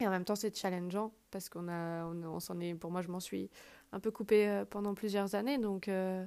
et 0.00 0.06
en 0.06 0.10
même 0.10 0.24
temps, 0.24 0.36
c'est 0.36 0.56
challengeant 0.56 1.12
parce 1.34 1.48
qu'on 1.48 1.66
a, 1.66 2.06
on, 2.06 2.38
s'en 2.38 2.60
est, 2.60 2.74
pour 2.76 2.92
moi, 2.92 3.02
je 3.02 3.08
m'en 3.08 3.18
suis 3.18 3.50
un 3.90 3.98
peu 3.98 4.12
coupée 4.12 4.46
euh, 4.46 4.64
pendant 4.64 4.94
plusieurs 4.94 5.34
années. 5.34 5.58
Donc, 5.58 5.88
euh, 5.88 6.24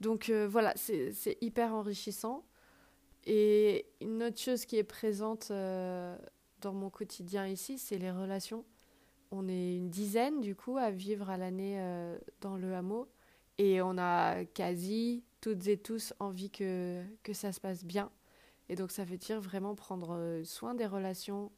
donc 0.00 0.28
euh, 0.28 0.46
voilà, 0.46 0.74
c'est, 0.76 1.38
hyper 1.40 1.72
enrichissant. 1.74 2.44
Et 3.24 3.86
une 4.02 4.22
autre 4.22 4.38
chose 4.38 4.66
qui 4.66 4.76
est 4.76 4.84
présente 4.84 5.50
dans 5.50 6.74
mon 6.74 6.90
quotidien 6.90 7.46
ici, 7.46 7.78
c'est 7.78 7.96
les 7.96 8.10
relations. 8.10 8.66
On 9.30 9.48
est 9.48 9.76
une 9.76 9.88
dizaine, 9.88 10.42
du 10.42 10.54
coup, 10.54 10.76
à 10.76 10.90
vivre 10.90 11.30
à 11.30 11.38
l'année 11.38 11.80
dans 12.42 12.56
le 12.56 12.74
hameau. 12.74 13.08
Et 13.56 13.80
on 13.80 13.96
a 13.96 14.44
quasi 14.44 15.24
toutes 15.40 15.68
et 15.68 15.78
tous 15.78 16.12
envie 16.18 16.50
que, 16.50 17.02
que 17.22 17.32
ça 17.32 17.52
se 17.52 17.60
passe 17.60 17.84
bien. 17.84 18.10
Et 18.68 18.74
donc, 18.74 18.90
ça 18.90 19.04
veut 19.04 19.16
dire 19.16 19.40
vraiment 19.40 19.74
prendre 19.74 20.42
soin 20.44 20.74
des 20.74 20.86
relations 20.86 21.50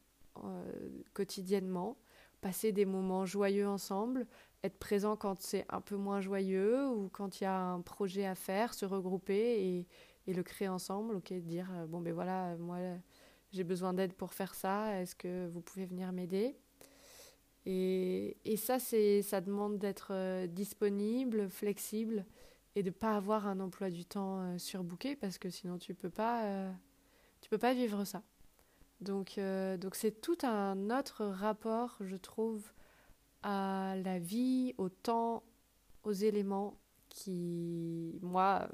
quotidiennement, 1.13 1.97
passer 2.45 2.71
des 2.71 2.85
moments 2.85 3.25
joyeux 3.25 3.67
ensemble, 3.67 4.27
être 4.61 4.77
présent 4.77 5.15
quand 5.15 5.41
c'est 5.41 5.65
un 5.67 5.81
peu 5.81 5.95
moins 5.95 6.21
joyeux 6.21 6.87
ou 6.87 7.09
quand 7.09 7.41
il 7.41 7.45
y 7.45 7.47
a 7.47 7.59
un 7.59 7.81
projet 7.81 8.27
à 8.27 8.35
faire, 8.35 8.75
se 8.75 8.85
regrouper 8.85 9.65
et, 9.65 9.87
et 10.27 10.33
le 10.35 10.43
créer 10.43 10.67
ensemble, 10.67 11.15
ok, 11.15 11.33
dire 11.33 11.67
euh, 11.73 11.87
bon 11.87 12.01
ben 12.01 12.13
voilà, 12.13 12.55
moi 12.57 12.77
j'ai 13.51 13.63
besoin 13.63 13.95
d'aide 13.95 14.13
pour 14.13 14.31
faire 14.31 14.53
ça, 14.53 15.01
est-ce 15.01 15.15
que 15.15 15.47
vous 15.47 15.61
pouvez 15.61 15.87
venir 15.87 16.11
m'aider? 16.11 16.55
Et, 17.65 18.37
et, 18.45 18.57
ça, 18.57 18.77
c'est, 18.77 19.23
ça 19.23 19.41
demande 19.41 19.79
d'être 19.79 20.09
euh, 20.11 20.45
disponible, 20.45 21.49
flexible 21.49 22.27
et 22.75 22.83
de 22.83 22.91
pas 22.91 23.15
avoir 23.15 23.47
un 23.47 23.59
emploi 23.59 23.89
du 23.89 24.05
temps 24.05 24.55
surbooké 24.59 25.15
parce 25.15 25.39
que 25.39 25.49
sinon 25.49 25.79
tu 25.79 25.95
peux 25.95 26.11
pas, 26.11 26.71
tu 27.41 27.49
peux 27.49 27.57
pas 27.57 27.73
vivre 27.73 28.05
ça. 28.05 28.21
Donc, 29.01 29.37
euh, 29.37 29.77
donc 29.77 29.95
c'est 29.95 30.21
tout 30.21 30.37
un 30.43 30.89
autre 30.89 31.25
rapport, 31.25 31.97
je 32.01 32.15
trouve, 32.15 32.63
à 33.43 33.95
la 34.03 34.19
vie, 34.19 34.73
au 34.77 34.89
temps, 34.89 35.43
aux 36.03 36.13
éléments 36.13 36.79
qui, 37.09 38.17
moi, 38.21 38.69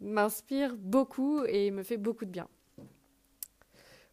m'inspire 0.00 0.76
beaucoup 0.76 1.44
et 1.44 1.70
me 1.70 1.82
fait 1.82 1.96
beaucoup 1.96 2.24
de 2.24 2.30
bien. 2.30 2.48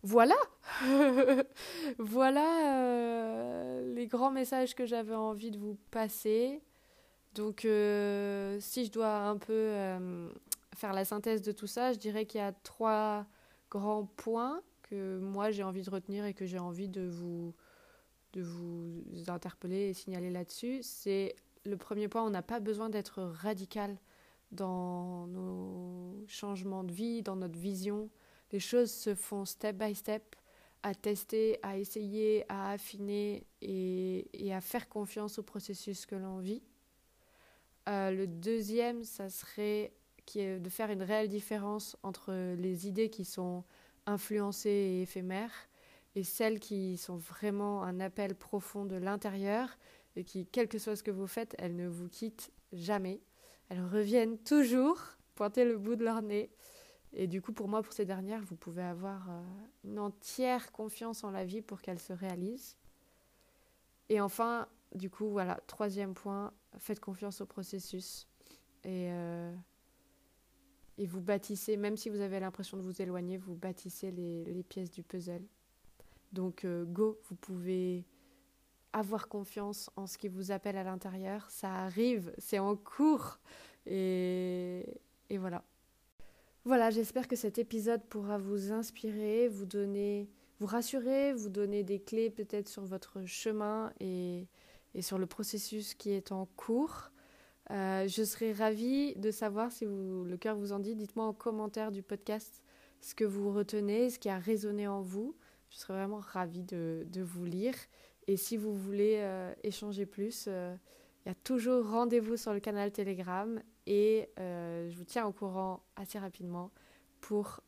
Voilà, 0.03 0.37
voilà 1.97 2.75
euh, 2.75 3.93
les 3.95 4.07
grands 4.07 4.31
messages 4.31 4.75
que 4.75 4.85
j'avais 4.85 5.15
envie 5.15 5.51
de 5.51 5.57
vous 5.57 5.77
passer. 5.91 6.61
Donc, 7.33 7.65
euh, 7.65 8.57
si 8.61 8.85
je 8.85 8.91
dois 8.91 9.15
un 9.15 9.37
peu 9.37 9.73
faire 10.75 10.93
la 10.93 11.03
synthèse 11.03 11.41
de 11.41 11.51
tout 11.51 11.67
ça, 11.67 11.93
je 11.93 11.97
dirais 11.97 12.25
qu'il 12.25 12.39
y 12.39 12.43
a 12.43 12.53
trois 12.53 13.25
grands 13.69 14.05
points 14.05 14.61
que 14.89 15.19
moi 15.19 15.51
j'ai 15.51 15.63
envie 15.63 15.81
de 15.83 15.89
retenir 15.89 16.25
et 16.25 16.33
que 16.33 16.45
j'ai 16.45 16.59
envie 16.59 16.89
de 16.89 17.07
vous, 17.07 17.53
de 18.33 18.41
vous 18.41 19.03
interpeller 19.27 19.89
et 19.89 19.93
signaler 19.93 20.29
là-dessus, 20.29 20.79
c'est 20.81 21.35
le 21.65 21.77
premier 21.77 22.07
point, 22.07 22.23
on 22.23 22.29
n'a 22.29 22.41
pas 22.41 22.59
besoin 22.59 22.89
d'être 22.89 23.21
radical 23.21 23.97
dans 24.51 25.27
nos 25.27 26.23
changements 26.27 26.83
de 26.83 26.91
vie, 26.91 27.21
dans 27.21 27.35
notre 27.35 27.59
vision. 27.59 28.09
Les 28.51 28.59
choses 28.59 28.91
se 28.91 29.13
font 29.13 29.45
step 29.45 29.75
by 29.77 29.93
step, 29.93 30.35
à 30.83 30.95
tester, 30.95 31.59
à 31.63 31.77
essayer, 31.77 32.45
à 32.47 32.71
affiner 32.71 33.45
et, 33.61 34.53
à 34.53 34.61
faire 34.61 34.87
confiance 34.87 35.39
au 35.39 35.43
processus 35.43 36.05
que 36.05 36.15
l'on 36.15 36.39
vit. 36.39 36.63
Euh, 37.89 38.11
le 38.11 38.27
deuxième, 38.27 39.03
ça 39.03 39.29
serait 39.29 39.93
qui 40.25 40.41
est 40.41 40.59
de 40.59 40.69
faire 40.69 40.91
une 40.91 41.03
réelle 41.03 41.29
différence 41.29 41.95
entre 42.03 42.33
les 42.55 42.87
idées 42.87 43.09
qui 43.09 43.23
sont 43.23 43.63
influencées 44.07 44.69
et 44.69 45.01
éphémères, 45.03 45.69
et 46.15 46.23
celles 46.23 46.59
qui 46.59 46.97
sont 46.97 47.17
vraiment 47.17 47.83
un 47.83 47.99
appel 47.99 48.33
profond 48.33 48.85
de 48.85 48.95
l'intérieur, 48.95 49.77
et 50.15 50.23
qui, 50.23 50.47
quel 50.47 50.67
que 50.67 50.79
soit 50.79 50.95
ce 50.95 51.03
que 51.03 51.11
vous 51.11 51.27
faites, 51.27 51.55
elles 51.59 51.75
ne 51.75 51.87
vous 51.87 52.09
quittent 52.09 52.51
jamais. 52.73 53.21
Elles 53.69 53.83
reviennent 53.83 54.39
toujours 54.39 54.99
pointer 55.35 55.63
le 55.63 55.77
bout 55.77 55.95
de 55.95 56.03
leur 56.03 56.23
nez. 56.23 56.49
Et 57.13 57.27
du 57.27 57.41
coup, 57.41 57.53
pour 57.53 57.67
moi, 57.67 57.83
pour 57.83 57.93
ces 57.93 58.05
dernières, 58.05 58.41
vous 58.41 58.55
pouvez 58.55 58.81
avoir 58.81 59.29
euh, 59.29 59.41
une 59.83 59.99
entière 59.99 60.71
confiance 60.71 61.23
en 61.23 61.29
la 61.29 61.45
vie 61.45 61.61
pour 61.61 61.81
qu'elle 61.81 61.99
se 61.99 62.13
réalise. 62.13 62.75
Et 64.09 64.19
enfin, 64.19 64.67
du 64.95 65.09
coup, 65.09 65.29
voilà, 65.29 65.59
troisième 65.67 66.13
point, 66.13 66.51
faites 66.79 66.99
confiance 66.99 67.41
au 67.41 67.45
processus. 67.45 68.27
Et 68.83 69.09
euh, 69.11 69.53
et 70.97 71.05
vous 71.05 71.21
bâtissez, 71.21 71.77
même 71.77 71.97
si 71.97 72.09
vous 72.09 72.21
avez 72.21 72.39
l'impression 72.39 72.77
de 72.77 72.81
vous 72.81 73.01
éloigner, 73.01 73.37
vous 73.37 73.55
bâtissez 73.55 74.11
les, 74.11 74.63
pièces 74.63 74.91
du 74.91 75.03
puzzle. 75.03 75.43
Donc 76.33 76.65
euh, 76.65 76.85
go, 76.85 77.19
vous 77.29 77.35
pouvez 77.35 78.03
avoir 78.93 79.27
confiance 79.27 79.89
en 79.95 80.07
ce 80.07 80.17
qui 80.17 80.27
vous 80.27 80.51
appelle 80.51 80.75
à 80.77 80.83
l'intérieur. 80.83 81.49
Ça 81.51 81.71
arrive, 81.71 82.33
c'est 82.37 82.59
en 82.59 82.75
cours. 82.75 83.39
Et, 83.85 84.85
voilà. 85.29 85.63
Voilà, 86.65 86.89
j'espère 86.89 87.27
que 87.27 87.35
cet 87.35 87.59
épisode 87.59 88.03
pourra 88.03 88.37
vous 88.37 88.71
inspirer, 88.71 89.47
vous 89.47 89.65
donner, 89.65 90.27
vous 90.59 90.65
rassurer, 90.65 91.31
vous 91.31 91.49
donner 91.49 91.83
des 91.83 91.99
clés 91.99 92.29
peut-être 92.29 92.67
sur 92.67 92.83
votre 92.83 93.23
chemin 93.25 93.93
et 94.01 94.47
sur 94.99 95.17
le 95.17 95.27
processus 95.27 95.93
qui 95.93 96.11
est 96.11 96.31
en 96.31 96.45
cours. 96.57 97.11
Euh, 97.71 98.07
je 98.07 98.23
serais 98.23 98.53
ravie 98.53 99.13
de 99.15 99.31
savoir 99.31 99.71
si 99.71 99.85
le 99.85 100.37
cœur 100.37 100.55
vous 100.55 100.71
en 100.71 100.79
dit. 100.79 100.95
Dites-moi 100.95 101.25
en 101.25 101.33
commentaire 101.33 101.91
du 101.91 102.01
podcast 102.01 102.63
ce 103.01 103.13
que 103.13 103.25
vous 103.25 103.51
retenez, 103.51 104.09
ce 104.09 104.19
qui 104.19 104.29
a 104.29 104.39
résonné 104.39 104.87
en 104.87 105.01
vous. 105.01 105.35
Je 105.69 105.77
serais 105.77 105.93
vraiment 105.93 106.19
ravie 106.19 106.63
de, 106.63 107.05
vous 107.21 107.45
lire. 107.45 107.75
Et 108.27 108.37
si 108.37 108.57
vous 108.57 108.73
voulez 108.73 109.17
euh, 109.17 109.53
échanger 109.63 110.05
plus, 110.05 110.45
il 110.45 110.51
euh, 110.51 110.75
il 111.25 111.29
y 111.29 111.31
a 111.31 111.35
toujours 111.43 111.89
rendez-vous 111.89 112.37
sur 112.37 112.53
le 112.53 112.61
canal 112.61 112.89
Telegram 112.93 113.61
et 113.85 114.29
je 114.37 114.95
vous 114.95 115.03
tiens 115.03 115.25
au 115.25 115.33
courant 115.33 115.83
assez 115.97 116.17
rapidement 116.17 116.71
pour 117.19 117.59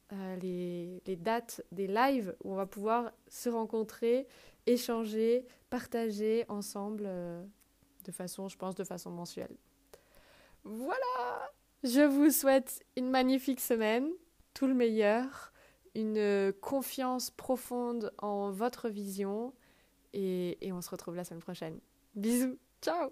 les, 0.41 1.01
les, 1.05 1.17
dates 1.17 1.61
des 1.73 1.87
lives 1.87 2.33
où 2.45 2.53
on 2.53 2.55
va 2.55 2.65
pouvoir 2.65 3.11
se 3.27 3.49
rencontrer, 3.49 4.27
échanger, 4.65 5.45
partager 5.69 6.45
ensemble 6.47 7.03
de 8.05 8.11
façon, 8.13 8.47
je 8.47 8.57
pense, 8.57 8.75
de 8.75 8.85
façon 8.85 9.11
mensuelle. 9.11 9.57
Voilà. 10.63 11.51
Je 11.83 12.01
vous 12.01 12.29
souhaite 12.29 12.83
une 12.97 13.09
magnifique 13.09 13.61
semaine, 13.61 14.09
tout 14.53 14.67
le 14.67 14.73
meilleur, 14.73 15.53
une 15.95 16.53
confiance 16.61 17.31
profonde 17.31 18.11
en 18.17 18.51
votre 18.51 18.89
vision. 18.89 19.53
Et, 20.13 20.57
et 20.65 20.71
on 20.71 20.81
se 20.81 20.89
retrouve 20.89 21.15
la 21.15 21.23
semaine 21.23 21.41
prochaine. 21.41 21.79
Bisous, 22.15 22.57
ciao 22.81 23.11